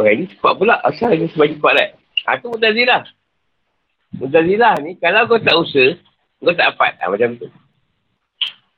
Oh, 0.01 0.09
ini 0.09 0.25
cepat 0.33 0.53
pula. 0.57 0.81
Asal 0.81 1.13
ni 1.13 1.29
sembahyang 1.29 1.61
cepat 1.61 1.73
ni? 1.77 1.85
Ha, 2.25 2.41
tu 2.41 2.49
mutazilah. 2.49 3.01
Mutazilah 4.17 4.73
ni, 4.81 4.97
kalau 4.97 5.29
kau 5.29 5.37
tak 5.37 5.53
usaha, 5.53 5.93
kau 6.41 6.57
tak 6.57 6.73
dapat. 6.73 6.97
Ha, 6.97 7.13
macam 7.13 7.37
tu. 7.37 7.47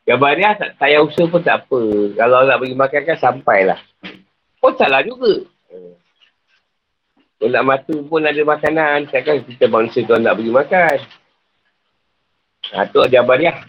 Jabariah 0.06 0.54
tak 0.54 0.78
payah 0.78 1.02
usaha 1.02 1.26
pun 1.26 1.42
tak 1.42 1.66
apa. 1.66 1.82
Kalau 2.14 2.46
nak 2.46 2.62
bagi 2.62 2.78
makan 2.78 3.02
kan 3.10 3.18
sampailah. 3.18 3.80
Pun 4.62 4.78
salah 4.78 5.02
juga. 5.02 5.42
Kalau 7.42 7.50
nak 7.50 7.66
mata 7.66 7.96
pun 8.06 8.22
ada 8.22 8.42
makanan. 8.46 9.10
Takkan 9.10 9.42
kita 9.50 9.66
bangsa 9.66 10.06
kau 10.06 10.22
nak 10.22 10.38
bagi 10.38 10.54
makan. 10.54 10.98
Ha, 12.74 12.86
tu 12.90 13.02
Jabariah. 13.10 13.66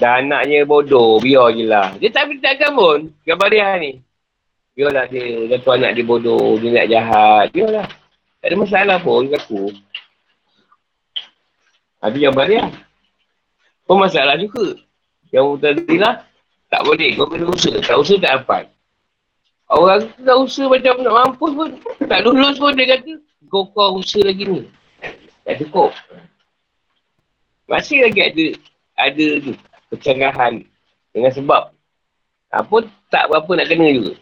Dan 0.00 0.32
anaknya 0.32 0.64
bodoh, 0.64 1.20
biar 1.20 1.52
je 1.52 1.68
lah. 1.68 1.92
Dia 2.00 2.08
tak 2.08 2.32
beritakan 2.32 2.70
pun, 2.72 2.98
dia 3.20 3.76
ni. 3.76 4.00
Biarlah 4.72 5.04
dia, 5.12 5.44
dia 5.44 5.60
tu 5.60 5.68
anak 5.76 5.92
dia 5.92 6.08
bodoh, 6.08 6.56
dia 6.56 6.72
nak 6.72 6.88
jahat. 6.88 7.46
Biarlah. 7.52 7.84
Tak 8.40 8.48
ada 8.48 8.56
masalah 8.56 8.98
pun 9.04 9.28
kat 9.28 9.44
aku. 9.44 9.68
Habis 12.00 12.20
gambar 12.24 12.46
dia. 12.48 12.64
Pun 13.84 13.96
masalah 14.00 14.36
juga. 14.40 14.76
Yang 15.30 15.46
tadi 15.60 15.96
lah, 16.00 16.24
tak 16.72 16.82
boleh. 16.82 17.14
Kau 17.14 17.28
kena 17.28 17.46
usaha. 17.48 17.78
Tak 17.80 17.96
usaha 18.00 18.18
tak 18.18 18.32
dapat. 18.40 18.64
Orang 19.70 20.02
tu 20.02 20.22
tak 20.26 20.34
usaha 20.34 20.66
macam 20.66 20.94
nak 20.98 21.14
mampus 21.14 21.52
pun. 21.54 21.70
Tak 22.10 22.20
lulus 22.26 22.58
pun 22.58 22.74
dia 22.74 22.90
kata, 22.90 23.12
kau 23.46 23.70
kau 23.70 24.02
usaha 24.02 24.26
lagi 24.26 24.42
ni. 24.42 24.66
Tak 25.46 25.62
cukup. 25.62 25.94
Masih 27.70 28.02
lagi 28.02 28.18
ada 28.18 28.46
ada 28.98 29.26
tu 29.46 29.54
kecanggahan 29.94 30.66
dengan 31.14 31.30
sebab 31.30 31.70
apa 32.50 32.76
tak 33.14 33.30
berapa 33.30 33.50
nak 33.54 33.66
kena 33.70 33.86
juga. 33.94 34.14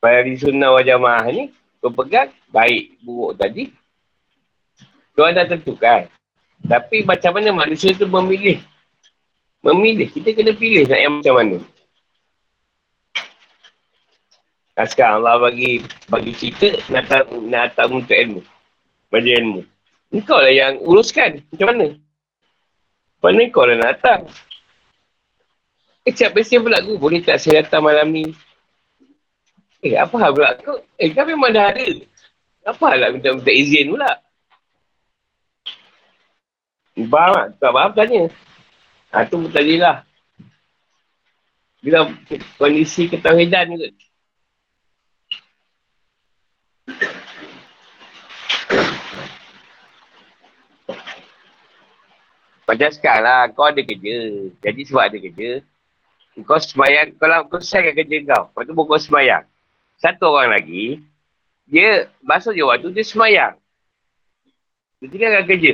Pada 0.00 0.24
di 0.24 0.40
sunnah 0.40 0.72
wajah 0.72 0.96
jamaah 0.96 1.28
ni, 1.28 1.52
kau 1.84 1.92
pegang 1.92 2.32
baik 2.48 2.96
buruk 3.04 3.36
tadi. 3.36 3.68
Tuan 5.12 5.36
dah 5.36 5.44
tentukan. 5.44 6.08
Tapi 6.64 7.06
macam 7.06 7.30
mana 7.38 7.54
manusia 7.54 7.94
tu 7.94 8.08
memilih. 8.10 8.58
Memilih. 9.62 10.08
Kita 10.10 10.34
kena 10.34 10.52
pilih 10.56 10.88
nak 10.90 11.00
yang 11.00 11.14
macam 11.20 11.34
mana. 11.38 11.56
Nah, 14.78 14.86
sekarang 14.86 15.26
Allah 15.26 15.42
bagi 15.42 15.82
bagi 16.06 16.32
kita 16.34 16.78
nak 16.86 17.10
tak, 17.10 17.22
nak 17.34 17.74
tak 17.74 17.90
untuk 17.90 18.14
ilmu. 18.14 18.42
Bagi 19.10 19.34
ilmu. 19.34 19.60
Engkau 20.14 20.38
lah 20.38 20.54
yang 20.54 20.78
uruskan. 20.86 21.42
Macam 21.50 21.66
mana? 21.74 21.86
Mana 23.18 23.42
kau 23.50 23.66
dah 23.66 23.74
nak 23.74 23.98
datang? 23.98 24.20
Eh, 26.06 26.14
siap 26.14 26.32
pesen 26.32 26.62
pula 26.62 26.78
aku. 26.78 26.94
Boleh 26.94 27.20
tak 27.20 27.42
saya 27.42 27.66
datang 27.66 27.84
malam 27.84 28.06
ni? 28.08 28.30
Eh, 29.82 29.98
apa 29.98 30.14
hal 30.22 30.30
pula 30.30 30.54
kau? 30.62 30.78
Eh, 30.94 31.10
kan 31.10 31.26
memang 31.26 31.50
dah 31.50 31.74
ada. 31.74 31.88
Apa 32.62 32.82
hal 32.94 32.98
nak 33.02 33.10
minta-minta 33.18 33.50
izin 33.50 33.92
pula? 33.92 34.14
Faham 37.06 37.30
tak? 37.30 37.46
Tak 37.62 37.70
faham 37.70 37.90
tanya. 37.94 38.22
Ha, 39.14 39.24
tu 39.30 39.38
pun 39.38 39.50
lah. 39.78 40.02
Bila 41.78 42.10
kondisi 42.58 43.06
ketahidan 43.06 43.78
ke? 43.78 43.88
Macam 52.68 52.90
sekarang 52.92 53.24
lah, 53.24 53.42
kau 53.54 53.70
ada 53.70 53.80
kerja. 53.80 54.16
Jadi 54.60 54.80
sebab 54.84 55.08
ada 55.08 55.16
kerja, 55.16 55.64
kau 56.44 56.60
semayang, 56.60 57.16
kalau 57.16 57.48
kau 57.48 57.56
selesaikan 57.62 57.96
kerja 57.96 58.16
kau, 58.28 58.44
lepas 58.52 58.62
tu 58.68 58.72
kau 58.76 59.00
semayang. 59.00 59.44
Satu 59.96 60.28
orang 60.28 60.52
lagi, 60.52 61.00
dia 61.64 62.12
basuh 62.20 62.52
je 62.52 62.60
waktu, 62.60 62.92
dia 62.92 63.06
semayang. 63.08 63.54
Dia 65.00 65.06
tinggalkan 65.08 65.44
kerja. 65.48 65.72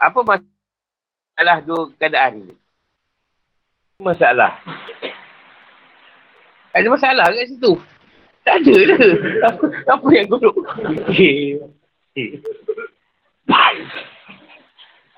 Apa 0.00 0.24
masalah 0.24 1.60
dua 1.68 1.92
keadaan 2.00 2.48
ni? 2.48 2.54
Masalah. 4.00 4.56
Ada 6.72 6.88
masalah 6.88 7.28
kat 7.28 7.52
situ. 7.52 7.76
Tak 8.40 8.64
ada 8.64 8.76
lah. 8.88 9.00
Apa, 9.52 9.64
apa 9.92 10.06
yang? 10.16 10.26
Okay. 11.04 11.60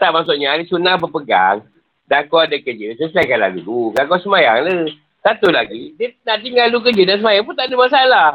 Tak 0.03 0.11
maksudnya 0.11 0.59
hari 0.59 0.67
sunnah 0.67 0.99
berpegang 0.99 1.63
dan 2.11 2.27
kau 2.27 2.43
ada 2.43 2.59
kerja, 2.59 2.99
selesaikanlah 2.99 3.55
dulu. 3.55 3.95
Kan 3.95 4.11
kau 4.11 4.19
semayang 4.19 4.67
lah. 4.67 4.91
Satu 5.23 5.55
lagi, 5.55 5.95
dia 5.95 6.11
nak 6.27 6.43
tinggal 6.43 6.67
dulu 6.75 6.91
kerja 6.91 7.15
dan 7.15 7.23
semayang 7.23 7.47
pun 7.47 7.55
tak 7.55 7.71
ada 7.71 7.77
masalah. 7.79 8.31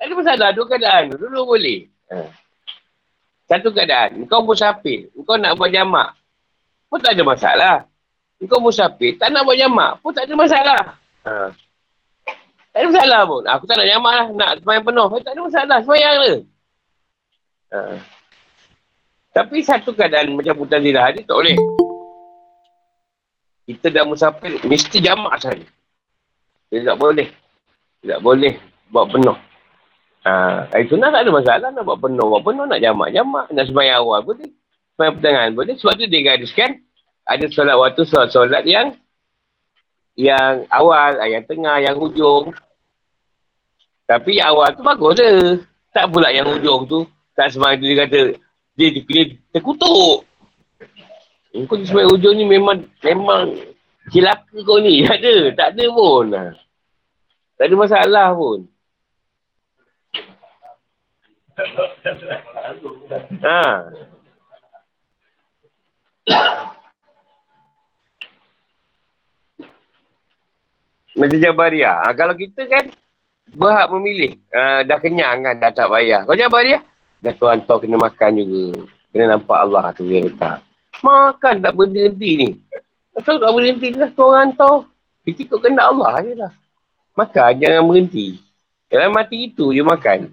Tak 0.00 0.04
ada 0.08 0.14
masalah, 0.16 0.48
dua 0.56 0.64
keadaan. 0.64 1.12
Dulu 1.12 1.52
boleh. 1.52 1.92
Ha. 2.08 2.47
Satu 3.48 3.72
keadaan, 3.72 4.28
kau 4.28 4.44
musafir, 4.44 5.08
kau 5.24 5.40
nak 5.40 5.56
buat 5.56 5.72
jamak, 5.72 6.12
pun 6.92 7.00
tak 7.00 7.16
ada 7.16 7.24
masalah. 7.24 7.76
Kau 8.44 8.60
musafir, 8.60 9.16
tak 9.16 9.32
nak 9.32 9.48
buat 9.48 9.56
jamak, 9.56 9.96
pun 10.04 10.12
tak 10.12 10.28
ada 10.28 10.34
masalah. 10.36 10.82
Ha. 11.24 11.48
Tak 12.76 12.78
ada 12.84 12.86
masalah 12.92 13.20
pun. 13.24 13.42
Aku 13.48 13.64
tak 13.64 13.76
nak 13.80 13.88
jamak 13.88 14.12
lah, 14.12 14.26
nak 14.36 14.50
semayang 14.60 14.84
penuh. 14.84 15.08
Tak 15.24 15.32
ada 15.32 15.40
masalah, 15.40 15.78
semayang 15.80 16.16
lah. 16.20 16.36
Ha. 17.72 17.78
Tapi 19.32 19.56
satu 19.64 19.96
keadaan 19.96 20.36
macam 20.36 20.54
Mutazilah 20.60 21.08
ni 21.16 21.24
tak 21.24 21.36
boleh. 21.36 21.56
Kita 23.64 23.86
dah 23.88 24.04
musafir, 24.04 24.60
mesti 24.68 25.00
jamak 25.00 25.40
saja. 25.40 25.64
Dia 26.68 26.84
tak 26.84 27.00
boleh. 27.00 27.32
Tak 28.04 28.20
boleh 28.20 28.60
buat 28.92 29.08
penuh. 29.08 29.36
Ha, 30.26 30.66
hari 30.74 30.84
sunnah 30.90 31.14
tak 31.14 31.22
ada 31.24 31.30
masalah 31.30 31.68
nak 31.70 31.84
buat 31.86 31.98
penuh. 32.02 32.26
Buat 32.26 32.42
penuh 32.42 32.64
nak 32.66 32.80
jamak-jamak. 32.82 33.46
Nak 33.54 33.64
sembahyang 33.70 33.98
awal 34.02 34.20
boleh. 34.26 34.50
Sembahyang 34.94 35.14
pertengahan 35.14 35.52
boleh. 35.54 35.74
Sebab 35.78 35.92
tu 35.94 36.06
dia 36.10 36.20
gariskan. 36.26 36.70
Ada 37.28 37.44
solat 37.52 37.76
waktu 37.76 38.02
solat-solat 38.08 38.64
yang 38.64 38.96
yang 40.18 40.66
awal, 40.74 41.14
yang 41.22 41.44
tengah, 41.46 41.78
yang 41.78 41.94
hujung. 41.94 42.50
Tapi 44.08 44.40
yang 44.40 44.56
awal 44.56 44.72
tu 44.74 44.82
bagus 44.82 45.14
je. 45.20 45.30
Tak 45.94 46.10
pula 46.10 46.32
yang 46.34 46.48
hujung 46.48 46.88
tu. 46.88 47.06
Tak 47.38 47.54
semangat 47.54 47.84
dia 47.84 47.94
kata, 48.02 48.20
dia 48.74 48.88
dipilih 48.90 49.38
terkutuk. 49.54 50.26
Kau 51.66 51.76
di 51.78 51.86
sebagai 51.86 52.12
hujung 52.14 52.34
ni 52.34 52.44
memang 52.44 52.82
memang 53.00 53.54
celaka 54.10 54.58
kau 54.66 54.82
ni. 54.82 55.02
Tak 55.06 55.22
ada. 55.22 55.36
Tak 55.54 55.68
ada 55.76 55.84
pun. 55.94 56.24
Tak 57.58 57.64
ada 57.70 57.74
masalah 57.78 58.28
pun. 58.34 58.66
Ha. 63.42 63.62
Macam 71.18 71.38
Jabaria. 71.42 71.92
Ha, 72.06 72.14
kalau 72.14 72.34
kita 72.38 72.62
kan 72.70 72.94
berhak 73.50 73.90
memilih. 73.90 74.38
Uh, 74.54 74.86
dah 74.86 74.98
kenyang 75.02 75.42
kan, 75.42 75.58
dah 75.58 75.74
tak 75.74 75.90
payah. 75.90 76.22
Kau 76.22 76.38
Jabaria? 76.38 76.78
Dah 77.18 77.34
tu 77.34 77.50
hantar 77.50 77.82
kena 77.82 77.98
makan 77.98 78.30
juga. 78.38 78.86
Kena 79.10 79.34
nampak 79.34 79.58
Allah 79.58 79.90
tu 79.90 80.06
dia 80.06 80.22
letak. 80.22 80.62
Makan 81.02 81.54
tak 81.58 81.74
berhenti 81.74 82.30
ni. 82.38 82.48
Atau 83.18 83.42
tak 83.42 83.50
berhenti 83.50 83.90
lah 83.98 84.10
tu 84.14 84.22
orang 84.22 84.54
hantar. 84.54 84.86
Kita 85.26 85.38
ikut 85.42 85.58
kena 85.58 85.90
Allah 85.90 86.22
je 86.22 86.34
lah. 86.38 86.52
Makan 87.18 87.50
jangan 87.58 87.82
berhenti. 87.90 88.38
Dalam 88.88 89.12
mati 89.12 89.52
itu 89.52 89.76
je 89.76 89.84
makan. 89.84 90.32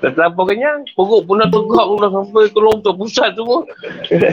Tak 0.00 0.16
terlampau 0.16 0.48
kenyang. 0.48 0.88
Perut 0.96 1.20
pun 1.28 1.36
dah 1.36 1.48
tegak 1.52 1.86
dah 2.00 2.10
sampai 2.10 2.48
ke 2.48 2.58
lontok 2.60 2.96
pusat 2.96 3.36
semua. 3.36 3.60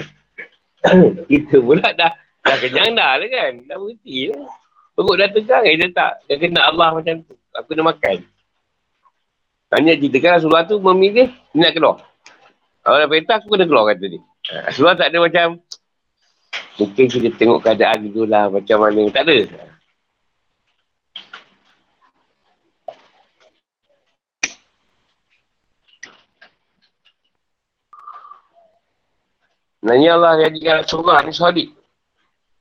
kita 1.30 1.56
pula 1.60 1.92
dah, 1.92 2.16
dah 2.48 2.58
kenyang 2.64 2.96
dah 2.96 3.20
lah 3.20 3.28
kan. 3.28 3.52
Dah 3.68 3.76
berhenti 3.76 4.32
lah. 4.32 4.48
Perut 4.96 5.16
dah 5.20 5.30
tegang 5.36 5.64
eh, 5.68 5.76
dia 5.76 5.92
tak. 5.92 6.24
Dia 6.32 6.40
kena 6.40 6.72
Allah 6.72 6.96
macam 6.96 7.22
tu. 7.28 7.36
Aku 7.60 7.76
nak 7.76 7.92
makan. 7.92 8.24
Tanya 9.68 10.00
cerita 10.00 10.18
kan 10.24 10.32
Rasulullah 10.40 10.64
tu 10.64 10.80
memilih 10.80 11.28
dia 11.52 11.60
nak 11.60 11.74
keluar. 11.76 11.96
Kalau 12.88 12.98
dah 13.04 13.08
perintah 13.12 13.36
aku 13.44 13.48
kena 13.52 13.66
keluar 13.68 13.92
kata 13.92 14.06
dia. 14.08 14.22
Ha, 14.48 14.72
Rasulullah 14.72 14.96
tak 14.96 15.12
ada 15.12 15.18
macam 15.20 15.46
mungkin 16.80 17.06
kita 17.12 17.30
tengok 17.36 17.60
keadaan 17.60 18.00
dulu 18.08 18.24
lah 18.24 18.48
macam 18.48 18.78
mana. 18.80 19.12
Tak 19.12 19.28
ada. 19.28 19.38
Nanya 29.88 30.20
Allah 30.20 30.44
jadikan 30.44 30.84
Rasulullah 30.84 31.24
ni 31.24 31.32
Saudi. 31.32 31.66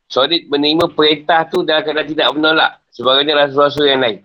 Saudi 0.06 0.46
menerima 0.46 0.94
perintah 0.94 1.42
tu 1.50 1.66
dan 1.66 1.82
kadang 1.82 2.06
tidak 2.06 2.30
menolak. 2.30 2.78
Sebagainya 2.94 3.34
Rasul-Rasul 3.34 3.90
yang 3.90 4.00
lain. 4.00 4.22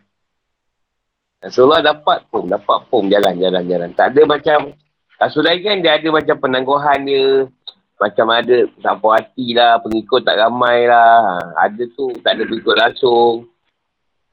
Rasulullah 1.41 1.81
dapat 1.81 2.29
pun, 2.29 2.45
dapat 2.45 2.85
pun 2.93 3.09
jalan, 3.09 3.33
jalan, 3.41 3.65
jalan. 3.65 3.89
Tak 3.97 4.13
ada 4.13 4.21
macam, 4.29 4.77
Rasul 5.17 5.41
lain 5.41 5.65
kan 5.65 5.77
dia 5.81 5.97
ada 5.97 6.07
macam 6.13 6.35
penangguhan 6.37 6.99
dia. 7.09 7.49
Macam 7.97 8.29
ada 8.33 8.65
tak 8.81 8.95
puas 9.01 9.21
hati 9.21 9.53
lah, 9.57 9.81
pengikut 9.81 10.21
tak 10.21 10.37
ramai 10.37 10.85
lah. 10.85 11.41
Ha, 11.57 11.69
ada 11.69 11.83
tu, 11.97 12.13
tak 12.21 12.37
ada 12.37 12.45
pengikut 12.45 12.77
langsung. 12.77 13.49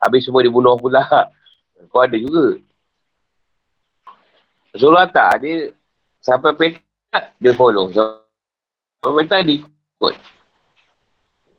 Habis 0.01 0.29
semua 0.29 0.45
dibunuh 0.45 0.77
pula. 0.77 1.05
Kau 1.89 2.05
ada 2.05 2.17
juga. 2.21 2.61
Rasulullah 4.77 5.09
tak, 5.09 5.41
dia 5.41 5.73
sampai 6.21 6.53
petak, 6.53 7.33
dia 7.41 7.53
follow. 7.57 7.89
So, 7.93 8.28
Pemerintah 8.99 9.41
dia 9.47 9.63
ikut. 9.63 10.15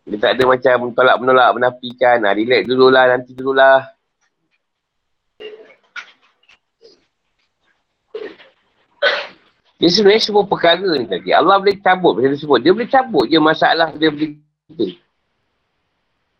Dia 0.10 0.18
tak 0.18 0.32
ada 0.36 0.44
macam 0.50 0.76
tolak 0.92 1.18
menolak, 1.22 1.50
menafikan. 1.56 2.26
Ha, 2.26 2.36
relax 2.36 2.62
dululah, 2.66 3.04
nanti 3.08 3.32
dululah. 3.32 3.86
Dia 9.80 9.88
sebenarnya 9.88 10.20
semua 10.20 10.44
perkara 10.44 10.84
ni 11.00 11.08
tadi. 11.08 11.32
Allah 11.32 11.56
boleh 11.56 11.80
cabut 11.80 12.20
macam 12.20 12.36
sebut. 12.36 12.60
Dia 12.60 12.76
boleh 12.76 12.92
cabut 12.92 13.26
je 13.32 13.40
masalah 13.40 13.96
dia 13.96 14.12
boleh 14.12 14.36
kita. 14.68 14.88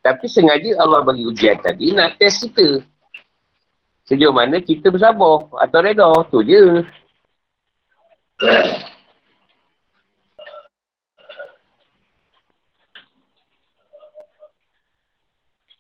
Tapi 0.04 0.26
sengaja 0.28 0.76
Allah 0.76 1.00
bagi 1.08 1.24
ujian 1.24 1.56
tadi 1.64 1.96
nak 1.96 2.20
test 2.20 2.44
kita. 2.44 2.84
Sejauh 4.04 4.36
mana 4.36 4.60
kita 4.60 4.92
bersabar 4.92 5.48
atau 5.56 5.80
reda. 5.80 6.12
Tu 6.28 6.40
je. 6.52 6.64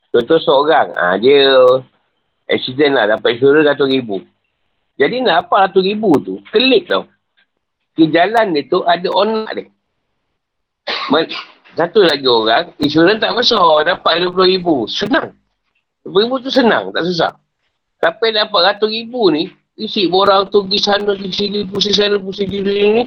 Contoh 0.09 0.39
seorang, 0.41 0.89
ha, 0.97 1.17
dia 1.21 1.53
accident 2.49 2.97
lah, 2.97 3.05
dapat 3.17 3.37
insurans 3.37 3.69
ratus 3.69 3.87
ribu. 3.89 4.25
Jadi 4.97 5.21
nak 5.21 5.47
apa 5.47 5.69
ratus 5.69 5.85
ribu 5.85 6.17
tu? 6.17 6.41
Klik 6.49 6.89
tau. 6.89 7.05
Di 7.93 8.09
jalan 8.09 8.57
dia 8.57 8.65
tu 8.65 8.81
ada 8.83 9.07
onak 9.13 9.51
dia. 9.53 9.69
Men- 11.13 11.31
satu 11.77 12.01
lagi 12.01 12.25
orang, 12.25 12.73
insurans 12.81 13.21
tak 13.21 13.37
besar, 13.37 13.61
dapat 13.85 14.25
RM20,000. 14.25 14.67
Senang. 14.89 15.27
RM20,000 16.01 16.43
tu 16.43 16.49
senang, 16.49 16.83
tak 16.89 17.05
susah. 17.05 17.31
Tapi 18.01 18.33
dapat 18.33 18.59
ratus 18.73 18.89
ribu 18.89 19.29
ni, 19.29 19.53
isi 19.77 20.09
orang 20.09 20.49
tu 20.49 20.65
pergi 20.65 20.79
sana, 20.81 21.13
pergi 21.13 21.31
sini, 21.31 21.59
pusing 21.69 21.95
sana, 21.95 22.15
pusing 22.17 22.49
sini 22.49 22.73
ni. 22.99 23.03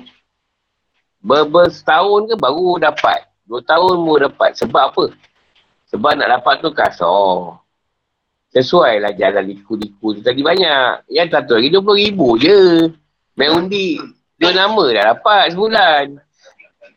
Ber, 1.23 1.45
ber 1.51 1.69
setahun 1.69 2.31
ke 2.31 2.35
baru 2.39 2.79
dapat. 2.79 3.27
Dua 3.45 3.61
tahun 3.67 4.07
baru 4.07 4.31
dapat. 4.31 4.57
Sebab 4.57 4.83
apa? 4.95 5.05
Sebab 5.93 6.17
nak 6.17 6.41
dapat 6.41 6.65
tu 6.65 6.73
kasar. 6.73 7.61
Sesuai 8.53 9.01
lah 9.01 9.13
jalan 9.17 9.49
liku-liku 9.49 10.17
tu 10.17 10.21
tadi 10.25 10.41
banyak. 10.41 11.09
Yang 11.13 11.29
satu 11.37 11.61
lagi 11.61 11.69
RM20,000 11.73 12.21
je. 12.41 12.61
Main 13.37 13.53
undi. 13.53 14.01
Dua 14.41 14.51
nama 14.57 14.85
dah 14.89 15.05
dapat 15.17 15.45
sebulan. 15.53 16.05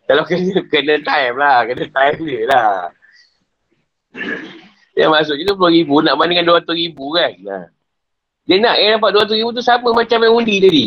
Kalau 0.07 0.23
kena, 0.23 0.63
kena 0.71 0.95
time 1.03 1.35
lah. 1.35 1.57
Kena 1.67 1.85
time 1.91 2.17
dia 2.23 2.41
lah. 2.47 2.75
Yang 4.95 5.11
masuk 5.11 5.35
je 5.35 5.43
RM20,000 5.47 5.91
nak 6.07 6.15
bandingkan 6.15 6.47
RM200,000 6.47 6.97
kan. 6.97 7.33
Ha. 7.51 7.57
Dia 8.47 8.55
nak 8.63 8.75
yang 8.79 8.91
dapat 8.99 9.09
RM200,000 9.15 9.55
tu 9.55 9.63
sama 9.63 9.89
macam 9.91 10.17
main 10.23 10.33
undi 10.33 10.55
tadi. 10.63 10.85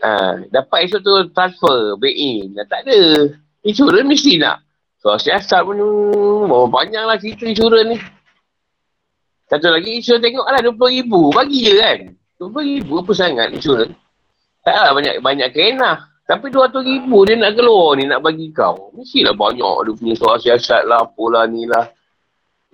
Ha. 0.00 0.10
Dapat 0.48 0.78
esok 0.88 1.00
tu 1.00 1.12
transfer, 1.32 1.96
back 1.96 2.16
in. 2.16 2.56
Tak 2.66 2.88
ada. 2.88 3.00
Insurans 3.64 4.04
mesti 4.04 4.36
nak. 4.36 4.65
So, 5.06 5.14
siasat 5.14 5.62
pun 5.62 5.78
oh, 5.78 6.66
banyak 6.66 6.98
lah 6.98 7.14
cerita 7.14 7.46
insurans 7.46 7.94
ni. 7.94 7.96
Satu 9.46 9.70
lagi, 9.70 10.02
insurans 10.02 10.18
tengok 10.18 10.42
lah 10.50 10.58
RM20,000. 10.58 11.12
Bagi 11.30 11.58
je 11.62 11.74
kan. 11.78 11.98
RM20,000 12.42 12.90
apa 12.90 13.12
sangat 13.14 13.48
insurans. 13.54 13.94
Taklah 14.66 14.90
banyak 14.98 15.22
banyak 15.22 15.48
kena. 15.54 16.10
Tapi 16.26 16.50
RM200,000 16.50 17.06
dia 17.22 17.34
nak 17.38 17.52
keluar 17.54 17.94
ni, 17.94 18.02
nak 18.10 18.18
bagi 18.18 18.50
kau. 18.50 18.90
Mestilah 18.98 19.30
banyak 19.38 19.76
dia 19.86 19.92
punya 19.94 20.14
soal 20.18 20.42
siasat 20.42 20.90
lah, 20.90 21.06
apalah 21.06 21.46
ni 21.46 21.70
lah. 21.70 21.86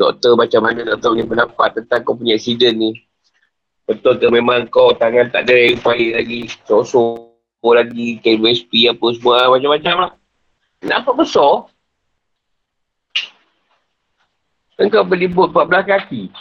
Doktor 0.01 0.33
macam 0.33 0.65
mana 0.65 0.89
doktor 0.89 1.13
punya 1.13 1.29
pendapat 1.29 1.85
tentang 1.85 2.01
kau 2.01 2.17
punya 2.17 2.41
accident 2.41 2.81
ni. 2.81 2.97
Betul 3.85 4.17
ke 4.17 4.33
memang 4.33 4.73
kau 4.73 4.97
tangan 4.97 5.29
tak 5.29 5.45
ada 5.45 5.69
expiry 5.69 6.17
lagi. 6.17 6.49
Sosok 6.65 7.29
lagi, 7.77 8.25
KWSP 8.25 8.89
apa 8.89 9.07
semua 9.21 9.53
macam-macam 9.53 9.95
lah. 10.09 10.13
Nampak 10.81 11.15
besar, 11.21 11.69
Kan 14.77 14.89
kau 14.89 15.05
beli 15.05 15.29
bot 15.29 15.53
14 15.53 15.85
kaki. 15.85 16.33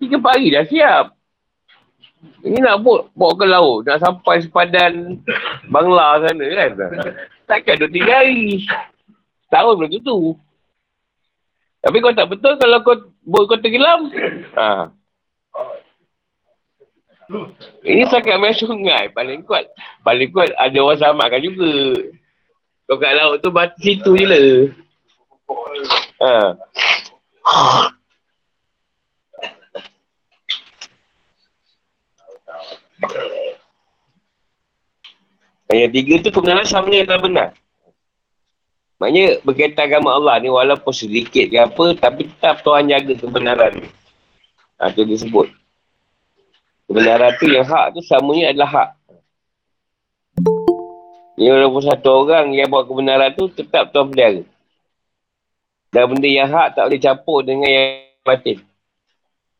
Tiga 0.00 0.16
pagi 0.22 0.54
dah 0.54 0.64
siap. 0.64 1.06
Ini 2.40 2.60
nak 2.60 2.84
bot, 2.84 3.08
bawa 3.16 3.32
ke 3.36 3.46
laut. 3.48 3.80
Nak 3.84 4.00
sampai 4.00 4.44
sepadan 4.44 5.20
Bangla 5.68 6.24
sana 6.24 6.44
kan. 6.56 6.70
Takkan 7.48 7.80
dua 7.80 7.90
tiga 7.90 8.12
hari. 8.20 8.64
Tahun 9.50 9.74
belum 9.76 9.90
tentu. 9.90 10.36
Tapi 11.80 11.96
kau 12.04 12.12
tak 12.12 12.28
betul 12.28 12.60
kalau 12.60 12.78
kau 12.84 12.96
bot 13.24 13.44
kau 13.48 13.60
tenggelam. 13.60 14.12
Ha. 14.56 14.92
Ini 17.84 18.04
sangat 18.10 18.36
main 18.36 18.56
sungai. 18.56 19.08
Paling 19.12 19.42
kuat. 19.48 19.68
Paling 20.04 20.28
kuat 20.30 20.52
ada 20.60 20.78
orang 20.80 21.00
samakan 21.00 21.40
juga. 21.44 21.72
Kau 22.84 23.00
kat 23.00 23.16
laut 23.16 23.40
tu 23.40 23.48
mati 23.52 23.96
situ 23.96 24.12
je 24.16 24.26
lah. 24.28 24.48
Ha. 26.20 26.32
Yang 35.70 35.92
tiga 35.94 36.14
tu 36.26 36.30
kebenaran 36.34 36.66
sama 36.66 36.90
dengan 36.90 37.14
yang 37.14 37.22
benar. 37.22 37.48
Maknanya 39.00 39.40
berkaitan 39.46 39.88
agama 39.88 40.12
Allah 40.12 40.36
ni 40.44 40.52
walaupun 40.52 40.92
sedikit 40.92 41.48
ke 41.48 41.56
apa 41.56 41.96
tapi 41.96 42.28
tetap 42.28 42.60
Tuhan 42.60 42.90
jaga 42.90 43.16
kebenaran 43.16 43.80
ni. 43.80 43.88
Ha, 44.76 44.92
tu 44.92 45.08
disebut. 45.08 45.48
Kebenaran 46.84 47.32
tu 47.40 47.48
yang 47.48 47.64
hak 47.64 47.96
tu 47.96 48.04
samanya 48.04 48.52
adalah 48.52 48.68
hak. 48.68 48.90
Ni 51.40 51.48
walaupun 51.48 51.82
satu 51.86 52.28
orang 52.28 52.52
yang 52.52 52.68
buat 52.68 52.84
kebenaran 52.84 53.32
tu 53.32 53.48
tetap 53.48 53.88
Tuhan 53.94 54.12
pelihara. 54.12 54.44
Dan 55.90 56.06
benda 56.06 56.30
yang 56.30 56.48
hak 56.50 56.78
tak 56.78 56.86
boleh 56.86 57.02
campur 57.02 57.42
dengan 57.42 57.66
yang 57.66 57.86
batin. 58.22 58.58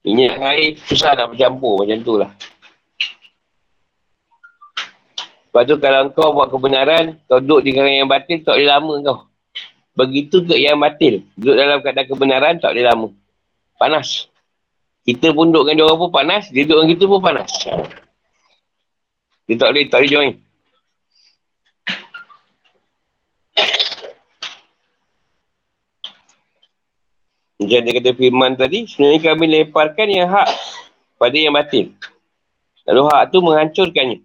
Minyak 0.06 0.38
dengan 0.38 0.50
air 0.54 0.70
susah 0.86 1.12
nak 1.18 1.34
bercampur 1.34 1.82
macam 1.82 1.98
tu 2.00 2.14
lah. 2.16 2.30
Lepas 5.50 5.62
tu 5.66 5.74
kalau 5.82 6.14
kau 6.14 6.30
buat 6.30 6.46
kebenaran, 6.46 7.18
kau 7.26 7.42
duduk 7.42 7.66
di 7.66 7.74
yang 7.74 8.06
batin, 8.06 8.38
tak 8.46 8.54
boleh 8.54 8.70
lama 8.70 8.94
kau. 9.02 9.18
Begitu 9.98 10.46
ke 10.46 10.54
yang 10.54 10.78
batin. 10.78 11.26
Duduk 11.34 11.58
dalam 11.58 11.82
keadaan 11.82 12.06
kebenaran, 12.06 12.54
tak 12.62 12.70
boleh 12.70 12.86
lama. 12.86 13.08
Panas. 13.74 14.30
Kita 15.02 15.34
pun 15.34 15.50
duduk 15.50 15.66
dengan 15.66 15.82
dia 15.82 15.84
orang 15.90 15.98
pun 16.06 16.10
panas, 16.14 16.44
dia 16.54 16.62
duduk 16.62 16.78
dengan 16.78 16.90
kita 16.94 17.04
pun 17.10 17.20
panas. 17.20 17.50
Dia 19.50 19.54
tak 19.58 19.68
boleh, 19.74 19.84
tak 19.90 19.98
boleh 19.98 20.10
join. 20.14 20.32
Macam 27.60 27.80
dia 27.84 27.92
kata 27.92 28.10
firman 28.16 28.56
tadi, 28.56 28.88
sebenarnya 28.88 29.20
kami 29.20 29.44
lemparkan 29.44 30.08
yang 30.08 30.32
hak 30.32 30.48
pada 31.20 31.36
yang 31.36 31.52
batin. 31.52 31.92
Lalu 32.88 33.02
hak 33.12 33.22
tu 33.28 33.44
menghancurkannya. 33.44 34.24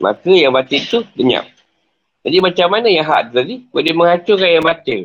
Maka 0.00 0.32
yang 0.32 0.56
batin 0.56 0.80
tu 0.88 1.04
lenyap. 1.20 1.44
Jadi 2.24 2.36
macam 2.40 2.66
mana 2.72 2.88
yang 2.88 3.04
hak 3.04 3.36
tadi 3.36 3.68
boleh 3.68 3.92
menghancurkan 3.92 4.48
yang 4.48 4.64
batil? 4.64 5.00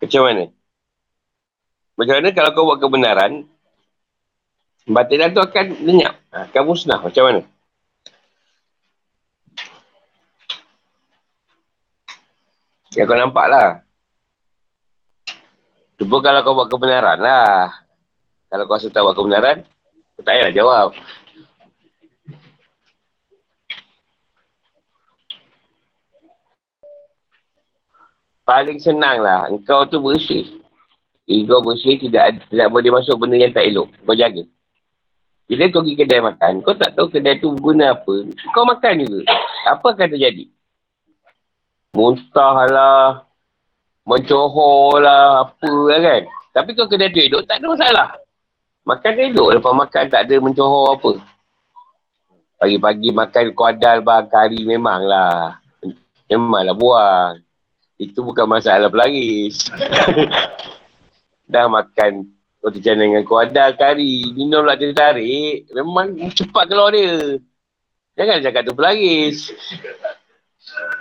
Macam 0.00 0.20
mana? 0.24 0.44
Macam 2.00 2.14
mana 2.16 2.28
kalau 2.32 2.50
kau 2.56 2.64
buat 2.64 2.80
kebenaran, 2.80 3.44
batilan 4.88 5.36
tu 5.36 5.44
akan 5.44 5.84
lenyap, 5.84 6.16
akan 6.32 6.62
musnah. 6.64 7.02
Macam 7.04 7.22
mana? 7.28 7.40
Ya 12.96 13.04
kau 13.04 13.20
nampak 13.20 13.46
lah. 13.52 13.68
Cuba 15.98 16.22
kalau 16.22 16.46
kau 16.46 16.54
buat 16.54 16.70
kebenaran 16.70 17.18
lah. 17.18 17.74
Kalau 18.46 18.70
kau 18.70 18.78
rasa 18.78 18.86
tak 18.86 19.02
buat 19.02 19.18
kebenaran, 19.18 19.66
kau 20.14 20.22
tak 20.22 20.38
payah 20.38 20.54
jawab. 20.54 20.94
Paling 28.46 28.78
senang 28.80 29.20
lah. 29.20 29.50
Engkau 29.50 29.84
tu 29.90 29.98
bersih. 30.00 30.62
Ego 31.28 31.60
bersih 31.60 32.00
tidak 32.00 32.40
tidak 32.48 32.72
boleh 32.72 32.88
masuk 32.88 33.20
benda 33.20 33.36
yang 33.36 33.52
tak 33.52 33.68
elok. 33.68 33.92
Kau 34.06 34.16
jaga. 34.16 34.46
Bila 35.44 35.68
kau 35.68 35.84
pergi 35.84 36.00
kedai 36.00 36.24
makan, 36.24 36.52
kau 36.64 36.72
tak 36.72 36.96
tahu 36.96 37.12
kedai 37.12 37.42
tu 37.42 37.52
guna 37.58 37.92
apa. 37.92 38.14
Kau 38.56 38.64
makan 38.64 39.04
juga. 39.04 39.28
Apa 39.68 39.92
akan 39.92 40.08
terjadi? 40.16 40.48
Muntah 41.92 42.56
lah. 42.72 43.27
Mencohor 44.08 45.04
lah. 45.04 45.44
Apa 45.44 45.68
lah 45.68 46.00
kan. 46.00 46.22
Tapi 46.56 46.70
kau 46.72 46.88
kedai 46.88 47.12
tu 47.12 47.20
elok, 47.20 47.44
tak 47.44 47.60
ada 47.60 47.66
masalah. 47.68 48.08
Makan 48.88 49.10
tu 49.12 49.22
elok. 49.28 49.48
Lepas 49.60 49.72
makan 49.76 50.04
tak 50.08 50.22
ada 50.24 50.34
mencohor 50.40 50.96
apa. 50.96 51.12
Pagi-pagi 52.58 53.14
makan 53.14 53.44
kuadal 53.52 54.00
bang 54.00 54.26
kari 54.26 54.64
memanglah. 54.64 55.60
Memanglah 56.26 56.74
buang. 56.74 57.34
Itu 58.00 58.24
bukan 58.24 58.48
masalah 58.48 58.88
pelagis. 58.88 59.68
dah 61.48 61.64
makan 61.64 62.28
roti 62.60 62.84
canai 62.84 63.08
dengan 63.08 63.24
kuadar 63.24 63.72
kari, 63.74 64.36
minum 64.36 64.66
lah 64.66 64.76
dia 64.76 64.92
tarik, 64.92 65.64
memang 65.72 66.12
cepat 66.36 66.68
keluar 66.68 66.92
dia. 66.92 67.40
Jangan 68.18 68.44
cakap 68.44 68.62
tu 68.68 68.74
pelagis. 68.76 69.54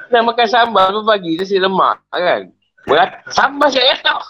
Dah 0.08 0.24
makan 0.24 0.47
sambal 0.47 1.03
pagi, 1.03 1.36
dia 1.36 1.43
si 1.43 1.60
lemak 1.60 1.99
kan. 2.14 2.53
Berat, 2.88 3.28
sambal 3.36 3.68
saya 3.68 3.94
tak. 4.00 4.24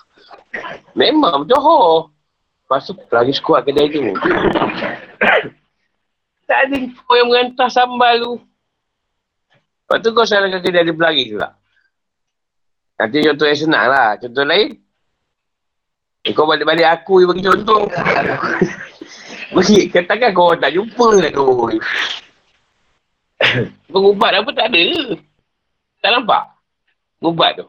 Memang 0.97 1.45
Johor. 1.45 2.10
Lepas 2.66 2.89
tu 2.89 2.97
pelagis 3.08 3.39
kuat 3.39 3.64
kedai 3.64 3.88
tu. 3.93 4.01
tak 6.49 6.60
ada 6.68 6.78
kau 7.05 7.16
yang 7.16 7.30
mengantar 7.30 7.70
sambal 7.70 8.14
tu. 8.18 8.34
Lepas 9.86 9.97
tu 10.01 10.10
kau 10.12 10.26
salahkan 10.26 10.60
kedai 10.60 10.84
dia 10.84 10.97
pelagis 10.97 11.38
pula. 11.38 11.53
Nanti 12.97 13.24
contoh 13.24 13.45
yang 13.45 13.62
senang 13.62 13.86
lah. 13.93 14.18
Contoh 14.18 14.43
lain, 14.43 14.74
Eh, 16.28 16.36
kau 16.36 16.43
balik-balik 16.43 16.84
aku 16.84 17.24
yang 17.24 17.32
bagi 17.32 17.47
contoh. 17.47 17.88
Bagi, 19.55 19.88
katakan 19.88 20.36
kau 20.36 20.51
tak 20.60 20.76
jumpa 20.76 21.08
lah 21.24 21.32
tu. 21.32 21.72
Pengubat 23.95 24.43
apa 24.43 24.51
tak 24.51 24.76
ada. 24.76 25.16
Tak 26.03 26.12
nampak? 26.12 26.43
Ubat 27.24 27.55
tu. 27.55 27.68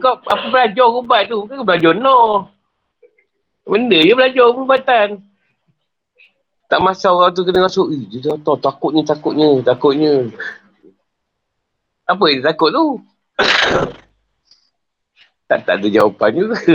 Kau 0.00 0.20
apa 0.20 0.46
belajar 0.50 0.86
ubat 0.88 1.28
tu? 1.28 1.46
Kau 1.46 1.64
belajar 1.64 1.94
no. 1.94 2.48
Benda 3.64 3.96
je 3.96 4.12
belajar 4.12 4.52
ubatan. 4.52 5.24
Tak 6.68 6.80
masa 6.84 7.08
orang 7.12 7.32
tu 7.32 7.44
kena 7.48 7.64
masuk. 7.64 7.88
Eh, 7.92 8.04
dia 8.12 8.36
tahu 8.36 8.56
takutnya, 8.60 9.02
takutnya, 9.06 9.62
takutnya. 9.64 10.28
Apa 12.04 12.24
yang 12.28 12.44
takut 12.44 12.70
tu? 12.74 13.00
tak, 15.48 15.64
tak 15.64 15.80
ada 15.80 15.88
jawapan 15.88 16.30
juga. 16.36 16.60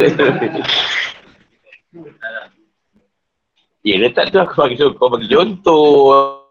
ya, 3.86 3.94
dia 4.02 4.10
tak 4.10 4.34
tu 4.34 4.42
aku 4.42 4.66
bagi 4.66 4.82
kau 4.82 5.14
bagi 5.14 5.30
contoh. 5.30 6.42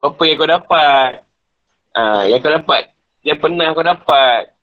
Apa 0.00 0.20
yang 0.24 0.40
kau 0.40 0.48
dapat. 0.48 1.28
Ha, 1.92 2.24
yang 2.28 2.40
kau 2.40 2.52
dapat. 2.52 2.88
Yang 3.20 3.38
pernah 3.44 3.68
kau 3.76 3.84
dapat. 3.84 4.53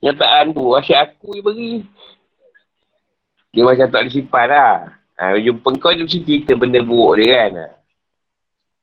Nyataan 0.00 0.56
tu. 0.56 0.64
Asyik 0.76 0.96
aku 0.96 1.36
yang 1.36 1.44
bagi. 1.44 1.72
Dia 3.52 3.62
macam 3.66 3.86
tak 3.92 4.02
disimpan 4.08 4.46
lah. 4.48 4.74
Ha, 5.20 5.36
jumpa 5.36 5.68
kau 5.76 5.92
dia 5.92 6.06
mesti 6.06 6.24
cerita 6.24 6.56
benda 6.56 6.80
buruk 6.80 7.20
dia 7.20 7.44
kan. 7.44 7.76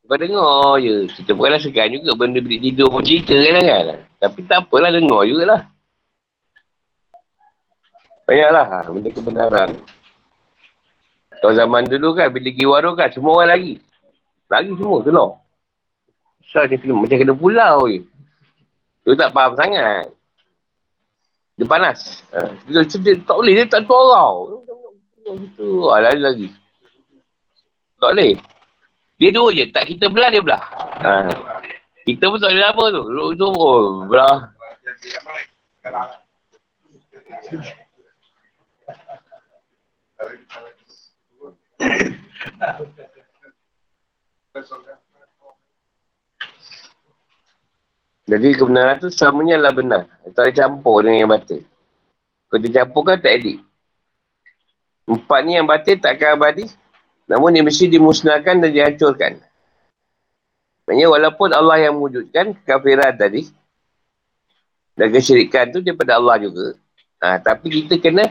Kau 0.06 0.16
dengar 0.16 0.78
je. 0.80 1.10
Kita 1.18 1.34
bukanlah 1.34 1.60
segan 1.60 1.90
juga 1.90 2.14
benda 2.14 2.40
bilik 2.40 2.62
tidur 2.62 2.94
pun 2.94 3.02
cerita 3.02 3.34
kan. 3.34 3.64
kan? 3.66 4.00
Tapi 4.22 4.40
tak 4.46 4.70
apalah 4.70 4.94
dengar 4.94 5.26
jugalah. 5.26 5.62
Banyaklah 8.28 8.66
ha, 8.68 8.78
benda 8.92 9.10
kebenaran. 9.10 9.70
Kalau 11.38 11.54
zaman 11.54 11.86
dulu 11.86 12.18
kan, 12.18 12.34
bila 12.34 12.50
pergi 12.50 12.66
warung 12.66 12.98
kan, 12.98 13.14
semua 13.14 13.40
orang 13.40 13.50
lagi. 13.54 13.74
Lagi 14.50 14.74
semua, 14.74 15.06
dia 15.06 15.14
kena, 16.82 16.94
macam 16.98 17.18
kena 17.20 17.34
pulau 17.38 17.78
je. 17.86 18.02
Dia 19.06 19.14
tak 19.16 19.32
faham 19.38 19.54
sangat. 19.54 20.17
Dia 21.58 21.66
panas. 21.66 22.22
Ha, 22.30 22.54
dia, 22.70 22.86
dia, 22.86 23.18
tak 23.26 23.34
boleh, 23.34 23.58
dia 23.58 23.66
tak 23.66 23.90
tahu 23.90 23.98
orang. 23.98 24.62
Itu, 25.42 25.90
ah, 25.90 26.06
lagi 26.06 26.22
lagi. 26.22 26.48
Tak 27.98 28.14
boleh. 28.14 28.38
Dia 29.18 29.34
dua 29.34 29.50
je, 29.50 29.66
tak 29.74 29.90
kita 29.90 30.06
belah, 30.14 30.30
dia 30.30 30.46
belah. 30.46 30.62
Ha. 31.02 31.34
Kita 32.06 32.30
pun 32.30 32.38
tak 32.38 32.54
boleh 32.54 32.70
apa 32.70 32.84
tu. 32.94 33.04
Duduk 33.10 33.42
tu, 33.42 33.50
oh, 33.58 34.06
belah. 34.06 34.54
Jadi 48.28 48.60
kebenaran 48.60 49.00
tu 49.00 49.08
semuanya 49.08 49.56
adalah 49.56 49.74
benar. 49.74 50.02
Tak 50.36 50.52
campur 50.52 51.00
dengan 51.00 51.24
yang 51.24 51.32
batil. 51.32 51.64
Kalau 52.52 52.60
dicampur 52.60 53.02
kan 53.08 53.18
tak 53.24 53.40
edit. 53.40 53.64
Empat 55.08 55.40
ni 55.48 55.56
yang 55.56 55.64
batil 55.64 55.96
takkan 56.04 56.36
abadi. 56.36 56.68
Namun 57.32 57.56
dia 57.56 57.64
mesti 57.64 57.88
dimusnahkan 57.88 58.60
dan 58.60 58.70
dihancurkan. 58.76 59.40
Maksudnya 60.84 61.08
walaupun 61.08 61.56
Allah 61.56 61.88
yang 61.88 61.96
mewujudkan 61.96 62.52
kekafiran 62.64 63.16
tadi. 63.16 63.48
Dan 65.00 65.08
kesyirikan 65.16 65.72
tu 65.72 65.80
daripada 65.80 66.20
Allah 66.20 66.36
juga. 66.44 66.76
Ha, 67.24 67.40
tapi 67.40 67.72
kita 67.72 67.96
kena 68.04 68.28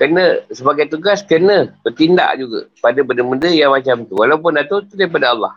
kena 0.00 0.48
sebagai 0.48 0.88
tugas 0.88 1.20
kena 1.20 1.76
bertindak 1.84 2.40
juga 2.40 2.60
pada 2.80 3.04
benda-benda 3.04 3.52
yang 3.52 3.76
macam 3.76 4.08
tu 4.08 4.16
walaupun 4.16 4.56
dah 4.56 4.64
tu 4.64 4.80
tu 4.88 4.96
daripada 4.96 5.36
Allah 5.36 5.52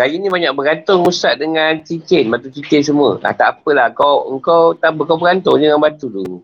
saya 0.00 0.16
ni 0.16 0.32
banyak 0.32 0.56
bergantung 0.56 1.04
Ustaz 1.04 1.36
dengan 1.36 1.76
cincin 1.84 2.32
batu 2.32 2.48
cincin 2.48 2.80
semua. 2.80 3.20
Ah, 3.20 3.36
tak 3.36 3.60
apalah 3.60 3.92
kau 3.92 4.32
engkau 4.32 4.72
tak 4.72 4.96
kau 4.96 5.20
bergantung 5.20 5.60
dengan 5.60 5.76
batu 5.76 6.08
tu. 6.08 6.40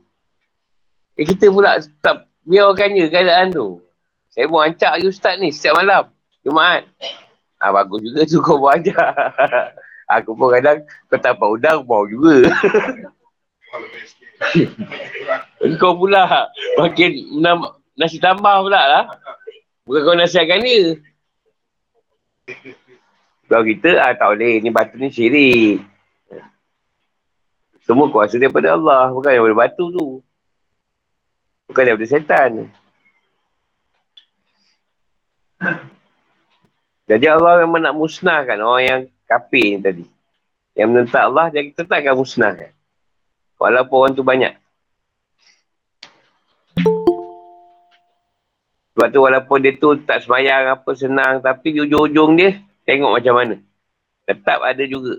Eh 1.17 1.25
kita 1.25 1.49
pula 1.49 1.81
tak 2.05 2.29
biarkannya 2.45 3.09
keadaan 3.09 3.57
tu. 3.57 3.81
Saya 4.29 4.53
pun 4.53 4.61
ancak 4.61 5.01
lagi 5.01 5.09
Ustaz 5.09 5.41
ni 5.41 5.57
setiap 5.57 5.81
malam 5.81 6.13
Jumaat. 6.45 6.85
Ah, 7.57 7.73
bagus 7.73 8.05
juga 8.05 8.29
tu 8.29 8.45
kau 8.45 8.61
buat 8.61 8.77
ajar. 8.77 9.33
Aku 10.21 10.37
pun 10.37 10.53
kadang 10.53 10.85
kau 11.09 11.17
tak 11.17 11.41
udang 11.41 11.81
mau 11.89 12.05
juga. 12.05 12.45
Engkau 15.65 15.97
pula 15.97 16.53
makin 16.77 17.41
nasi 17.97 18.21
tambah 18.21 18.69
pula 18.69 18.85
lah. 18.85 19.05
Bukan 19.89 20.01
kau 20.05 20.13
nasihatkan 20.13 20.61
dia. 20.61 21.01
Kalau 23.47 23.63
kita, 23.63 24.03
ah, 24.03 24.13
tak 24.15 24.35
boleh. 24.35 24.59
Ni 24.59 24.71
batu 24.75 24.99
ni 24.99 25.09
syirik. 25.11 25.83
Semua 27.87 28.11
kuasa 28.11 28.35
daripada 28.43 28.75
Allah. 28.75 29.15
Bukan 29.15 29.31
daripada 29.31 29.57
batu 29.57 29.85
tu. 29.95 30.07
Bukan 31.71 31.83
daripada 31.87 32.07
setan. 32.11 32.67
Jadi 37.07 37.27
Allah 37.31 37.63
memang 37.63 37.87
nak 37.87 37.95
musnahkan 37.95 38.59
orang 38.59 38.83
yang 38.83 39.01
kafir 39.31 39.79
ni 39.79 39.79
tadi. 39.79 40.05
Yang 40.75 40.89
menentang 40.91 41.25
Allah, 41.31 41.47
jadi 41.55 41.71
kita 41.71 41.87
takkan 41.87 42.19
musnahkan. 42.19 42.75
Walaupun 43.57 43.97
orang 43.97 44.13
tu 44.19 44.27
banyak. 44.27 44.55
Sebab 48.97 49.09
tu 49.13 49.21
walaupun 49.23 49.59
dia 49.61 49.73
tu 49.77 49.93
tak 50.03 50.25
semayang 50.25 50.73
apa 50.73 50.91
senang 50.97 51.45
tapi 51.45 51.77
di 51.77 51.85
ujung-ujung 51.85 52.33
dia 52.33 52.57
tengok 52.87 53.13
macam 53.19 53.35
mana. 53.35 53.55
Tetap 54.25 54.59
ada 54.63 54.83
juga 54.87 55.19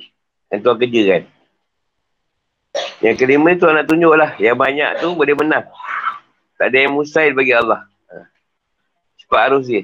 yang 0.49 0.59
tuan 0.63 0.79
kerja 0.79 1.01
kan. 1.11 1.23
Yang 3.03 3.15
kelima 3.21 3.53
tu 3.59 3.67
nak 3.69 3.85
tunjuk 3.85 4.13
lah. 4.15 4.33
Yang 4.39 4.57
banyak 4.57 4.91
tu 5.03 5.13
boleh 5.13 5.35
menang. 5.35 5.67
Tak 6.57 6.73
ada 6.73 6.77
yang 6.77 6.97
mustahil 6.97 7.37
bagi 7.37 7.53
Allah. 7.53 7.85
Ha. 8.09 8.15
Cepat 9.21 9.41
arus 9.51 9.69
dia. 9.69 9.83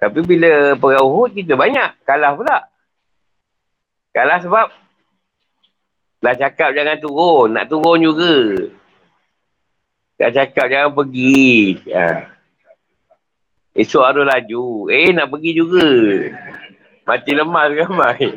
Tapi 0.00 0.20
bila 0.24 0.72
perang 0.80 1.04
Uhud, 1.04 1.36
kita 1.36 1.52
banyak. 1.52 2.00
Kalah 2.08 2.32
pula. 2.32 2.58
Kalah 4.16 4.40
sebab 4.40 4.66
dah 6.24 6.34
cakap 6.36 6.72
jangan 6.72 6.96
turun. 6.96 7.52
Nak 7.52 7.68
turun 7.68 8.00
juga. 8.00 8.36
Dah 10.16 10.32
cakap 10.32 10.72
jangan 10.72 10.96
pergi. 10.96 11.84
Ha. 11.92 12.39
Esok 13.80 14.04
harus 14.04 14.28
laju. 14.28 14.92
Eh, 14.92 15.08
nak 15.16 15.32
pergi 15.32 15.56
juga. 15.56 15.88
Mati 17.08 17.32
lemas 17.32 17.72
ramai. 17.72 18.28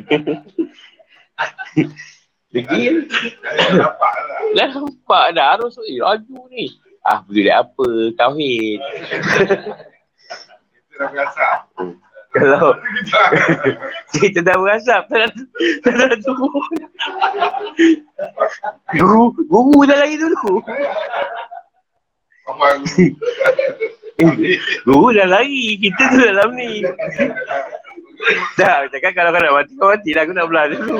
Pergi. 2.54 2.82
Dah 4.56 4.68
nampak 4.72 5.26
dah. 5.36 5.46
Harus 5.52 5.76
eh, 5.84 6.00
laju 6.00 6.38
ni. 6.48 6.72
Ah, 7.04 7.20
boleh 7.28 7.52
apa? 7.52 7.88
Tauhid. 8.16 8.80
Kita 10.88 10.94
dah 10.96 11.08
berasap. 11.12 11.58
Kalau 12.34 12.74
kita 14.16 14.40
dah 14.42 14.56
berasap, 14.58 15.02
tak 15.12 15.18
nak, 15.28 15.32
tak 15.84 15.92
nak 15.92 16.18
turun. 16.24 16.82
Guru, 18.96 19.22
guru 19.44 19.78
dah 19.84 19.98
lagi 20.00 20.16
dulu. 20.16 20.64
Abang. 22.48 22.80
Guru 24.86 25.10
dah 25.10 25.26
lari, 25.26 25.74
kita 25.78 26.02
tu 26.14 26.18
dalam 26.22 26.54
ni. 26.54 26.86
Dah, 28.54 28.86
cakap 28.86 29.12
kalau 29.12 29.34
kau 29.34 29.42
nak 29.42 29.54
mati, 29.58 29.72
kau 29.74 29.90
mati 29.90 30.10
lah. 30.14 30.22
Aku 30.22 30.32
nak 30.32 30.46
belah 30.46 30.64
dulu. 30.70 30.96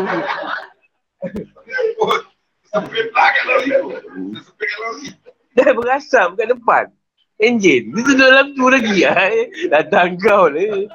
Dah 5.54 5.70
berasap 5.78 6.34
kat 6.34 6.50
depan. 6.50 6.90
Enjin. 7.38 7.94
Dia 7.94 8.02
tu 8.02 8.14
dalam 8.18 8.46
tu 8.54 8.66
lagi. 8.66 9.06
Ah, 9.06 9.30
Datang 9.78 10.18
kau 10.18 10.50
ni. 10.50 10.90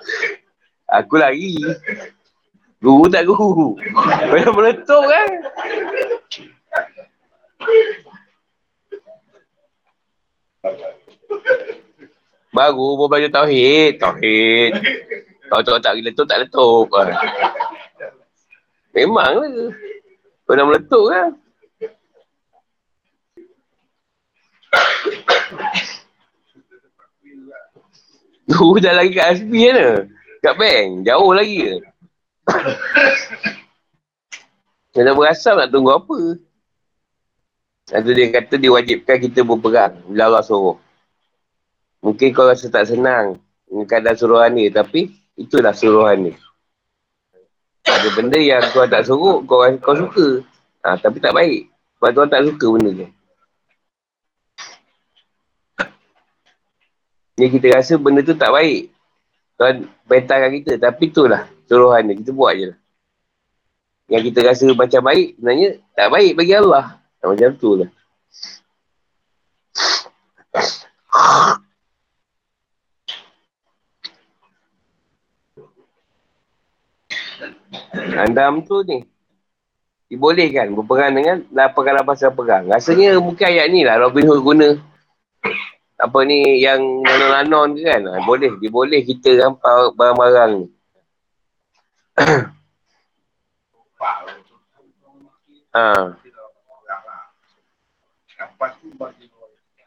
Aku 0.91 1.15
lari. 1.15 1.55
Guru 2.83 3.07
tak 3.11 3.27
guru. 3.27 3.75
Banyak 4.27 4.53
meletup 4.55 5.03
kan. 5.07 5.29
Baru 12.49 12.97
pun 12.97 13.07
belajar 13.07 13.29
Tauhid. 13.43 14.01
Tauhid. 14.01 14.71
Kalau 15.49 15.61
tak 15.65 15.81
tak 15.81 15.93
letup, 16.01 16.25
tak 16.29 16.45
letup. 16.45 16.85
Memang 18.93 19.37
lah. 19.37 19.73
Nak 20.49 20.65
meletup 20.65 21.05
kan. 21.13 21.29
Guru 28.49 28.81
dah 28.81 28.97
lagi 28.97 29.13
kat 29.13 29.45
SB 29.45 29.53
kan? 29.69 30.09
Kat 30.41 30.53
bank. 30.57 31.05
Jauh 31.05 31.31
lagi 31.37 31.57
ke? 31.69 31.75
Dia 34.97 35.05
dah 35.05 35.13
berasam 35.13 35.53
nak 35.61 35.69
tunggu 35.69 35.93
apa? 35.93 36.17
Nanti 37.93 38.09
dia 38.13 38.25
kata 38.33 38.53
dia 38.57 38.73
wajibkan 38.73 39.17
kita 39.21 39.45
berperang. 39.45 40.01
Bila 40.09 40.33
Allah 40.33 40.41
suruh. 40.41 40.81
Mungkin 41.99 42.31
kau 42.31 42.47
rasa 42.47 42.71
tak 42.71 42.87
senang. 42.87 43.39
Keadaan 43.67 44.17
suruhan 44.17 44.51
ni. 44.55 44.71
Tapi 44.71 45.11
itulah 45.35 45.75
suruhan 45.75 46.31
ni. 46.31 46.33
Ada 47.83 48.07
benda 48.15 48.37
yang 48.39 48.63
kau 48.71 48.85
tak 48.85 49.03
suruh, 49.07 49.43
kau, 49.43 49.65
kau 49.81 49.95
suka. 49.95 50.43
Ha, 50.85 50.95
tapi 50.95 51.19
tak 51.19 51.35
baik. 51.35 51.67
Sebab 51.99 52.09
tuan 52.15 52.29
tak 52.31 52.43
suka 52.47 52.65
benda 52.71 52.91
tu. 52.95 53.07
Ni 57.39 57.45
kita 57.47 57.67
rasa 57.75 57.93
benda 57.95 58.19
tu 58.23 58.35
tak 58.35 58.51
baik. 58.51 58.91
Tuan 59.59 59.87
perintahkan 60.07 60.51
kita. 60.59 60.73
Tapi 60.79 61.03
itulah 61.11 61.47
suruhan 61.67 62.03
ni. 62.07 62.19
Kita 62.23 62.31
buat 62.31 62.55
je 62.55 62.65
lah. 62.71 62.79
Yang 64.09 64.33
kita 64.33 64.39
rasa 64.41 64.65
macam 64.73 65.01
baik, 65.05 65.37
sebenarnya 65.37 65.69
tak 65.93 66.07
baik 66.09 66.31
bagi 66.33 66.53
Allah. 66.57 66.97
Macam 67.21 67.51
tu 67.61 67.71
lah. 67.77 67.89
Andam 78.19 78.59
tu 78.67 78.83
ni. 78.83 79.07
Dibolehkan 80.09 80.73
berperang 80.73 81.13
dengan 81.13 81.45
lapangan 81.53 82.01
pasal 82.01 82.33
perang. 82.33 82.65
Rasanya 82.65 83.21
mungkin 83.21 83.45
ayat 83.45 83.69
ni 83.69 83.85
lah 83.85 84.01
Robin 84.01 84.25
Hood 84.25 84.41
guna. 84.41 84.73
Apa 86.01 86.25
ni 86.25 86.63
yang 86.65 86.81
lanon-lanon 87.05 87.77
ke 87.77 87.85
kan. 87.85 88.01
Ha, 88.09 88.19
boleh. 88.25 88.57
Diboleh 88.57 89.05
kita 89.05 89.37
rampau 89.37 89.93
barang-barang 89.93 90.51
ni. 90.57 90.65
ha. 95.77 96.17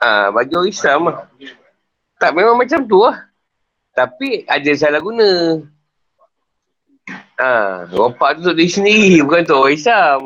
Ha, 0.03 0.31
orang 0.31 0.67
Islam 0.71 1.11
lah. 1.11 1.27
Tak 2.23 2.31
memang 2.35 2.55
macam 2.55 2.87
tu 2.87 3.03
lah. 3.03 3.27
Tapi 3.93 4.47
ada 4.47 4.71
salah 4.79 5.03
guna. 5.03 5.59
Ha, 7.11 7.91
rompak 7.91 8.39
tu 8.39 8.47
untuk 8.47 8.55
diri 8.55 8.71
sendiri, 8.71 9.13
bukan 9.27 9.43
untuk 9.43 9.59
orang 9.59 9.75
Islam. 9.75 10.21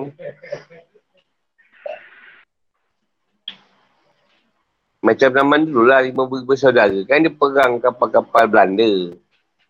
Macam 5.01 5.29
zaman 5.31 5.61
dulu 5.65 5.87
lah, 5.87 6.03
lima 6.03 6.27
bersaudara. 6.27 6.99
Kan 7.07 7.25
dia 7.25 7.33
perang 7.33 7.79
kapal-kapal 7.79 8.51
Belanda. 8.51 9.17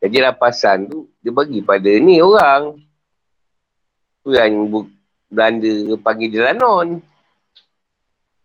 Jadi 0.01 0.17
rapasan 0.25 0.89
tu, 0.89 1.13
dia 1.21 1.31
bagi 1.31 1.61
pada 1.61 1.87
ni 1.87 2.19
orang. 2.19 2.81
Tu 4.25 4.35
yang 4.35 4.67
Belanda 5.31 5.71
panggil 6.01 6.29
dia 6.33 6.51
Lanon. 6.51 6.99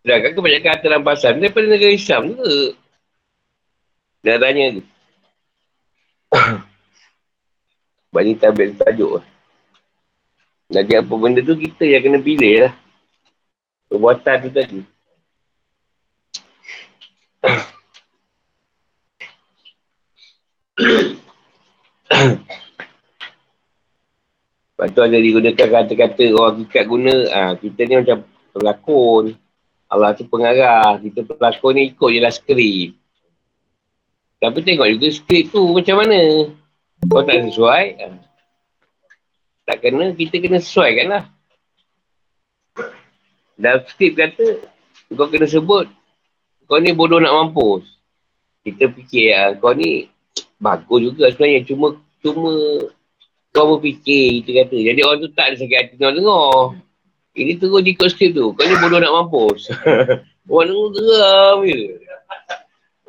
Sedangkan 0.02 0.34
kebanyakan 0.34 0.70
harta 0.74 0.88
rampasan 0.90 1.34
daripada 1.40 1.66
negara 1.70 1.94
Islam 1.94 2.22
juga. 2.34 2.54
Dia 4.22 4.38
tanya. 4.38 4.66
Sebab 8.12 8.28
ni 8.28 8.36
tablet 8.36 8.76
tajuk 8.76 9.24
lah. 9.24 9.26
Jadi 10.68 11.00
apa 11.00 11.14
benda 11.16 11.40
tu 11.40 11.56
kita 11.56 11.88
yang 11.88 12.04
kena 12.04 12.20
pilih 12.20 12.68
lah. 12.68 12.74
Perbuatan 13.88 14.36
tu 14.44 14.50
tadi. 14.52 14.80
Lepas 24.76 24.88
tu 24.92 25.00
ada 25.00 25.16
digunakan 25.16 25.68
kata-kata 25.72 26.24
orang 26.36 26.68
kikat 26.68 26.84
guna. 26.92 27.16
Ha, 27.32 27.56
kita 27.56 27.80
ni 27.88 27.96
macam 27.96 28.28
pelakon. 28.52 29.40
Allah 29.88 30.12
tu 30.20 30.28
pengarah. 30.28 31.00
Kita 31.00 31.24
pelakon 31.24 31.80
ni 31.80 31.96
ikut 31.96 32.10
je 32.12 32.20
lah 32.20 32.32
skrip. 32.36 32.92
Tapi 34.44 34.60
tengok 34.68 35.00
juga 35.00 35.08
skrip 35.16 35.48
tu 35.52 35.64
macam 35.72 35.96
mana. 36.04 36.20
Kau 37.10 37.26
tak 37.26 37.50
sesuai, 37.50 37.86
ah. 37.98 38.16
tak 39.66 39.78
kena, 39.82 40.14
kita 40.14 40.38
kena 40.38 40.62
sesuaikan 40.62 41.08
lah. 41.10 41.24
Dalam 43.58 43.82
skrip 43.90 44.14
kata, 44.14 44.62
kau 45.10 45.26
kena 45.26 45.50
sebut, 45.50 45.90
kau 46.70 46.78
ni 46.78 46.94
bodoh 46.94 47.18
nak 47.18 47.34
mampus. 47.34 47.90
Kita 48.62 48.94
fikir, 48.94 49.34
ah, 49.34 49.50
kau 49.58 49.74
ni 49.74 50.14
bagus 50.62 51.10
juga 51.10 51.34
sebenarnya, 51.34 51.66
cuma 51.66 51.98
cuma 52.22 52.54
kau 53.50 53.76
berfikir, 53.76 54.46
kita 54.46 54.66
kata. 54.66 54.78
Jadi 54.78 55.00
orang 55.02 55.20
tu 55.26 55.30
tak 55.34 55.46
ada 55.52 55.56
sakit 55.58 55.78
hati 55.78 55.96
nak 55.98 56.14
dengar. 56.14 56.78
Ini 57.34 57.52
terus 57.58 57.82
ikut 57.82 58.08
skrip 58.14 58.32
tu, 58.38 58.54
kau 58.54 58.66
ni 58.68 58.78
bodoh 58.78 59.02
nak 59.02 59.14
mampus. 59.14 59.74
orang 60.52 60.70
dengar 60.70 60.90
geram 60.94 61.58
je. 61.66 61.82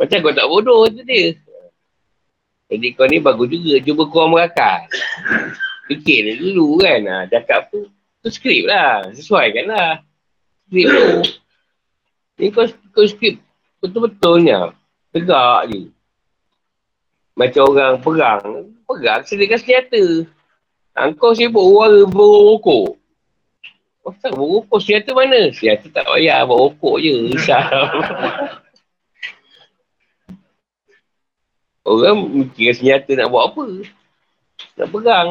Macam 0.01 0.19
kau 0.25 0.33
tak 0.33 0.49
bodoh 0.49 0.89
tu 0.89 1.05
dia. 1.05 1.37
Jadi 2.73 2.97
kau 2.97 3.05
ni 3.05 3.21
bagus 3.21 3.53
juga. 3.53 3.77
Cuba 3.85 4.03
kau 4.09 4.33
merakan. 4.33 4.89
Fikir 5.93 6.41
dulu 6.41 6.81
kan. 6.81 7.05
Ha, 7.05 7.17
cakap 7.29 7.69
tu. 7.69 7.85
Tu 8.25 8.29
skrip 8.33 8.65
lah. 8.65 9.05
Sesuaikan 9.13 9.69
lah. 9.69 10.01
Skrip 10.65 10.89
tu. 10.89 11.09
Ni 12.41 12.49
kau, 12.49 12.65
kau 12.97 13.05
skrip 13.05 13.37
betul-betulnya. 13.85 14.73
Tegak 15.13 15.69
je. 15.69 15.93
Macam 17.37 17.63
orang 17.77 18.01
perang. 18.01 18.73
Perang 18.89 19.21
sediakan 19.29 19.61
senjata. 19.61 20.05
Ha, 20.97 21.13
kau 21.13 21.37
sibuk 21.37 21.61
warga 21.77 22.09
berokok. 22.09 22.97
Oh, 24.03 24.15
tak 24.17 24.33
berokok 24.33 24.81
senjata 24.81 25.13
mana? 25.13 25.53
Senjata 25.53 25.93
tak 25.93 26.09
payah 26.09 26.49
berokok 26.49 26.97
je. 27.05 27.37
Risau. 27.37 27.85
Orang 31.83 32.31
mikir 32.31 32.79
senjata 32.79 33.11
nak 33.19 33.31
buat 33.35 33.51
apa. 33.51 33.67
Nak 34.79 34.89
perang. 34.95 35.29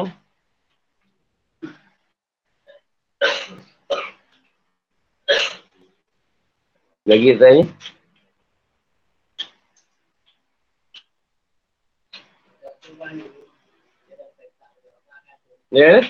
Lagi 7.08 7.34
tanya. 7.40 7.64
Ya. 15.72 15.80
Yeah. 15.80 16.00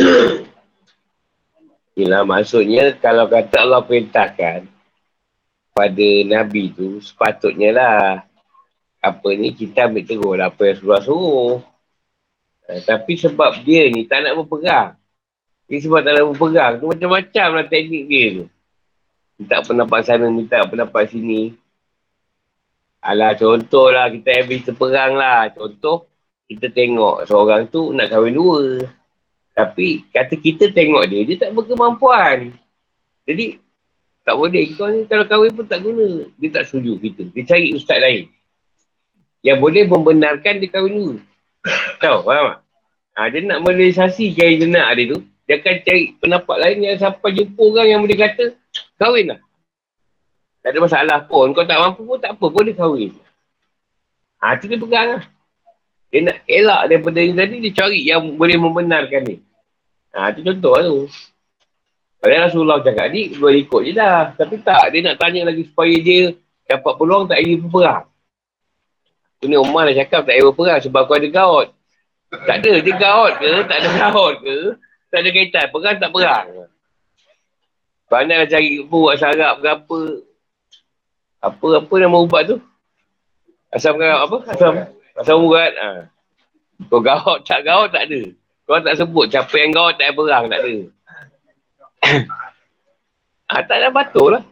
Yeah. 0.44 0.49
Yelah 2.00 2.24
maksudnya 2.24 2.96
kalau 2.96 3.28
kata 3.28 3.60
Allah 3.60 3.84
perintahkan 3.84 4.64
pada 5.76 6.08
Nabi 6.24 6.72
tu 6.72 6.96
sepatutnya 7.04 7.76
lah 7.76 8.24
apa 9.04 9.28
ni 9.36 9.52
kita 9.52 9.84
ambil 9.84 10.08
terus 10.08 10.32
lah 10.36 10.48
apa 10.48 10.60
yang 10.64 10.76
Rasulullah 10.80 11.04
suruh. 11.04 11.52
Uh, 12.64 12.80
tapi 12.88 13.20
sebab 13.20 13.60
dia 13.68 13.92
ni 13.92 14.08
tak 14.08 14.24
nak 14.24 14.40
berperang. 14.40 14.96
Dia 15.68 15.76
sebab 15.84 16.00
tak 16.00 16.12
nak 16.16 16.24
berperang 16.32 16.72
tu 16.80 16.86
macam-macam 16.88 17.48
lah 17.52 17.64
teknik 17.68 18.04
dia 18.08 18.24
tu. 18.40 18.46
Minta 19.36 19.56
pendapat 19.60 20.00
sana, 20.04 20.26
minta 20.32 20.64
pendapat 20.64 21.04
sini. 21.12 21.52
Alah 23.04 23.36
contoh 23.36 23.92
lah 23.92 24.08
kita 24.08 24.40
habis 24.40 24.64
terperang 24.64 25.16
lah. 25.20 25.52
Contoh 25.52 26.08
kita 26.48 26.72
tengok 26.72 27.28
seorang 27.28 27.68
tu 27.68 27.92
nak 27.92 28.08
kahwin 28.08 28.36
dua. 28.36 28.88
Tapi 29.60 30.08
kata 30.08 30.34
kita 30.40 30.72
tengok 30.72 31.04
dia, 31.04 31.20
dia 31.28 31.36
tak 31.36 31.52
berkemampuan. 31.52 32.56
Jadi 33.28 33.60
tak 34.24 34.40
boleh. 34.40 34.72
Kau 34.72 34.88
ni 34.88 35.04
kalau 35.04 35.28
kahwin 35.28 35.52
pun 35.52 35.68
tak 35.68 35.84
guna. 35.84 36.24
Dia 36.40 36.48
tak 36.48 36.64
setuju 36.64 36.96
kita. 36.96 37.28
Dia 37.36 37.44
cari 37.44 37.76
ustaz 37.76 38.00
lain. 38.00 38.24
Yang 39.44 39.58
boleh 39.60 39.84
membenarkan 39.84 40.64
dia 40.64 40.72
kahwin 40.72 40.92
dulu. 40.96 41.14
Tahu, 42.00 42.24
faham 42.24 42.56
tak? 42.56 42.58
Ha, 43.20 43.28
dia 43.28 43.44
nak 43.44 43.60
merealisasi 43.68 44.32
gaya 44.32 44.64
jenak 44.64 44.88
dia 44.96 45.12
tu. 45.12 45.18
Dia 45.44 45.60
akan 45.60 45.74
cari 45.84 46.02
pendapat 46.16 46.56
lain 46.56 46.76
yang 46.88 46.96
sampai 46.96 47.30
jumpa 47.36 47.60
orang 47.60 47.88
yang 47.92 48.00
boleh 48.00 48.16
kata, 48.16 48.44
kahwin 48.96 49.36
lah. 49.36 49.40
Tak 50.64 50.72
ada 50.72 50.78
masalah 50.80 51.18
pun. 51.28 51.52
Kau 51.52 51.68
tak 51.68 51.76
mampu 51.84 52.08
pun 52.08 52.16
tak 52.16 52.32
apa. 52.32 52.46
Boleh 52.48 52.72
kahwin. 52.72 53.12
Ha, 54.40 54.56
tu 54.56 54.72
dia 54.72 54.80
pegang 54.80 55.20
lah. 55.20 55.22
Dia 56.08 56.32
nak 56.32 56.38
elak 56.48 56.82
daripada 56.88 57.18
ni 57.20 57.32
tadi, 57.36 57.56
dia 57.60 57.72
cari 57.76 58.00
yang 58.08 58.24
boleh 58.40 58.56
membenarkan 58.56 59.20
ni. 59.28 59.36
Ha, 60.10 60.34
tu 60.34 60.42
contoh 60.42 60.74
lah 60.74 60.84
tu. 60.86 61.06
Padahal 62.20 62.52
Rasulullah 62.52 62.78
cakap 62.84 63.06
ni, 63.14 63.32
boleh 63.32 63.64
ikut 63.64 63.82
je 63.86 63.92
dah. 63.96 64.36
Tapi 64.36 64.60
tak, 64.60 64.92
dia 64.92 65.00
nak 65.00 65.16
tanya 65.16 65.48
lagi 65.48 65.64
supaya 65.64 65.94
dia 65.96 66.36
dapat 66.68 66.92
peluang 67.00 67.24
tak 67.30 67.40
ingin 67.40 67.64
berperang. 67.64 68.04
Tu 69.40 69.48
ni 69.48 69.56
Umar 69.56 69.88
dah 69.88 69.96
cakap 69.96 70.28
tak 70.28 70.36
payah 70.36 70.44
berperang 70.52 70.80
sebab 70.84 71.00
kau 71.08 71.16
ada 71.16 71.28
gaut. 71.32 71.68
Tak 72.30 72.56
ada, 72.62 72.72
dia 72.78 72.94
gaut 72.94 73.32
ke, 73.40 73.50
tak 73.66 73.76
ada 73.82 73.88
gaut 73.96 74.34
ke, 74.44 74.56
tak 75.10 75.18
ada 75.24 75.28
kaitan, 75.34 75.66
perang 75.72 75.96
tak 75.98 76.10
perang. 76.14 76.46
Pandai 78.10 78.46
cari 78.50 78.82
buat 78.86 79.14
sarap 79.18 79.62
ke 79.62 79.68
apa. 79.70 80.00
Apa, 81.40 81.66
apa 81.80 81.94
nama 81.96 82.18
ubat 82.20 82.42
tu? 82.52 82.58
Asam 83.72 83.96
apa? 83.96 84.36
Asam, 84.50 84.74
asam 85.14 85.46
urat. 85.46 85.72
Ha. 85.78 85.88
Kau 86.90 87.00
gaut, 87.00 87.46
tak 87.46 87.62
gaut, 87.64 87.88
tak 87.94 88.10
ada. 88.10 88.34
Kau 88.70 88.78
tak 88.78 89.02
sebut 89.02 89.26
siapa 89.26 89.50
yang 89.58 89.74
gaut, 89.74 89.98
tak 89.98 90.06
ada 90.06 90.14
perang, 90.14 90.44
tak 90.54 90.62
ada. 90.62 90.70
ha, 93.50 93.54
tak 93.66 93.76
ada 93.82 93.88
batul 93.90 94.38
lah. 94.38 94.46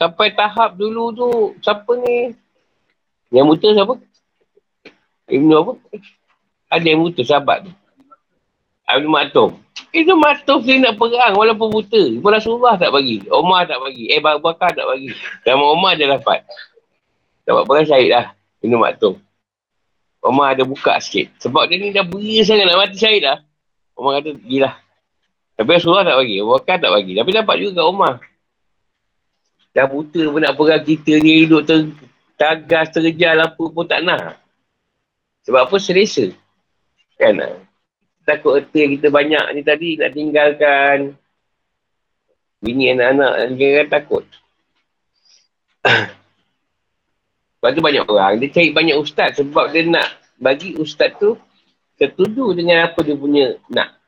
Sampai 0.00 0.32
tahap 0.32 0.80
dulu 0.80 1.12
tu, 1.12 1.28
siapa 1.60 1.92
ni? 2.00 2.32
Yang 3.28 3.44
buta 3.52 3.68
siapa? 3.76 3.94
Ibnu 5.28 5.54
apa? 5.60 5.72
Ada 6.72 6.86
yang 6.88 7.04
buta 7.04 7.20
sahabat 7.20 7.68
tu. 7.68 7.72
Ibnu 8.96 9.12
Maktum. 9.12 9.60
Ibnu 9.92 10.14
Maktum 10.16 10.64
dia 10.64 10.80
nak 10.80 10.96
perang 10.96 11.36
walaupun 11.36 11.68
buta. 11.68 12.00
Ibu 12.16 12.32
Rasulullah 12.32 12.80
tak 12.80 12.96
bagi. 12.96 13.28
Omar 13.28 13.68
tak 13.68 13.76
bagi. 13.76 14.08
Eh, 14.08 14.24
Bakar 14.24 14.72
tak 14.72 14.88
bagi. 14.88 15.12
Nama 15.44 15.64
Omar 15.68 16.00
dia 16.00 16.08
dapat. 16.08 16.48
Dapat 17.44 17.62
perang 17.68 17.84
syahid 17.84 18.08
lah. 18.08 18.32
Ibnu 18.64 18.80
Maktum. 18.80 19.20
Omar 20.24 20.56
ada 20.56 20.64
buka 20.64 20.96
sikit. 20.96 21.28
Sebab 21.44 21.68
dia 21.68 21.76
ni 21.76 21.92
dah 21.92 22.08
beri 22.08 22.40
sangat 22.40 22.64
nak 22.64 22.88
mati 22.88 22.96
syahid 22.96 23.28
lah. 23.28 23.49
Omar 24.00 24.24
kata, 24.24 24.32
gila. 24.40 24.72
Tapi 25.60 25.68
Rasulullah 25.76 26.08
tak 26.08 26.16
bagi. 26.24 26.40
Bakar 26.40 26.76
tak 26.80 26.88
bagi. 26.88 27.12
Tapi 27.12 27.30
dapat 27.36 27.56
juga 27.60 27.84
Omar. 27.84 28.16
Dah 29.76 29.86
buta 29.86 30.22
pun 30.32 30.40
nak 30.40 30.56
perang 30.56 30.82
kita 30.82 31.20
ni 31.20 31.44
hidup 31.44 31.62
ter 31.68 31.92
tagas, 32.40 32.90
terjal 32.90 33.36
apa 33.44 33.60
pun 33.60 33.84
tak 33.84 34.00
nak. 34.02 34.40
Sebab 35.44 35.68
apa 35.68 35.76
selesa. 35.76 36.32
Kan? 37.20 37.38
Takut 38.24 38.64
erti 38.64 38.96
kita 38.96 39.12
banyak 39.12 39.52
ni 39.52 39.60
tadi 39.60 40.00
nak 40.00 40.10
tinggalkan 40.16 40.96
bini 42.64 42.96
anak-anak 42.96 43.32
dia 43.60 43.68
kan 43.84 43.86
takut. 44.00 44.24
Sebab 47.60 47.70
tu 47.76 47.84
banyak 47.84 48.04
orang. 48.08 48.40
Dia 48.40 48.48
cari 48.48 48.72
banyak 48.72 48.96
ustaz 48.96 49.36
sebab 49.36 49.68
dia 49.68 49.84
nak 49.84 50.08
bagi 50.40 50.72
ustaz 50.80 51.12
tu 51.20 51.36
setuju 52.08 52.56
dengan 52.56 52.88
apa 52.88 53.04
dia 53.04 53.12
punya 53.12 53.60
nak. 53.68 54.00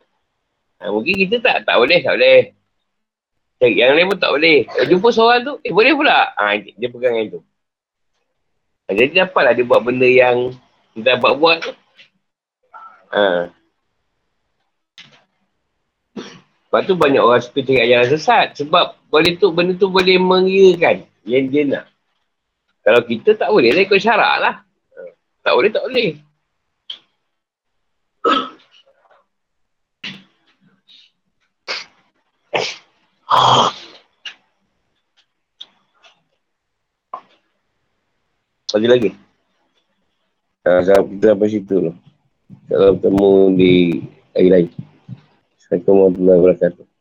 Ha, 0.80 0.88
mungkin 0.88 1.14
kita 1.14 1.44
tak, 1.44 1.68
tak 1.68 1.76
boleh, 1.76 2.00
tak 2.00 2.16
boleh. 2.16 2.40
Cari 3.60 3.78
yang 3.78 3.94
lain 3.94 4.10
pun 4.10 4.18
tak 4.18 4.32
boleh. 4.32 4.66
Kalau 4.66 4.86
jumpa 4.88 5.08
seorang 5.14 5.40
tu, 5.44 5.54
eh 5.62 5.70
boleh 5.70 5.92
pula. 5.92 6.32
Ha, 6.34 6.56
dia 6.58 6.88
pegang 6.88 7.14
yang 7.20 7.38
tu. 7.38 7.40
Ha, 8.88 8.96
jadi 8.96 9.28
dapatlah 9.28 9.52
dia 9.54 9.62
buat 9.68 9.84
benda 9.84 10.08
yang 10.08 10.50
kita 10.96 11.20
dapat 11.20 11.32
buat 11.38 11.56
tu. 11.62 11.72
Ha. 13.14 13.52
Sebab 16.66 16.80
tu 16.88 16.96
banyak 16.96 17.20
orang 17.20 17.44
suka 17.44 17.60
cari 17.62 17.84
ajaran 17.84 18.08
sesat. 18.08 18.46
Sebab 18.56 18.98
boleh 19.12 19.36
tu, 19.36 19.52
benda 19.52 19.76
tu 19.76 19.92
boleh 19.92 20.16
mengirakan 20.16 21.04
yang 21.28 21.46
dia 21.52 21.62
nak. 21.68 21.84
Kalau 22.82 23.04
kita 23.06 23.38
tak 23.38 23.52
boleh 23.52 23.70
lah 23.70 23.84
ikut 23.84 24.00
syarak 24.02 24.34
lah. 24.42 24.54
Ha. 24.66 25.00
Tak 25.46 25.52
boleh, 25.54 25.70
tak 25.70 25.84
boleh. 25.86 26.31
Lagi 38.72 38.88
lagi. 38.88 39.08
Uh, 40.68 40.80
kita 40.84 41.32
sampai 41.32 41.48
situ 41.48 41.76
lah. 41.80 41.96
Kalau 42.68 42.92
bertemu 43.00 43.32
di 43.56 43.72
hari 44.36 44.48
lain. 44.52 44.68
Assalamualaikum 45.56 45.96
warahmatullahi 45.96 46.40
wabarakatuh. 46.44 46.91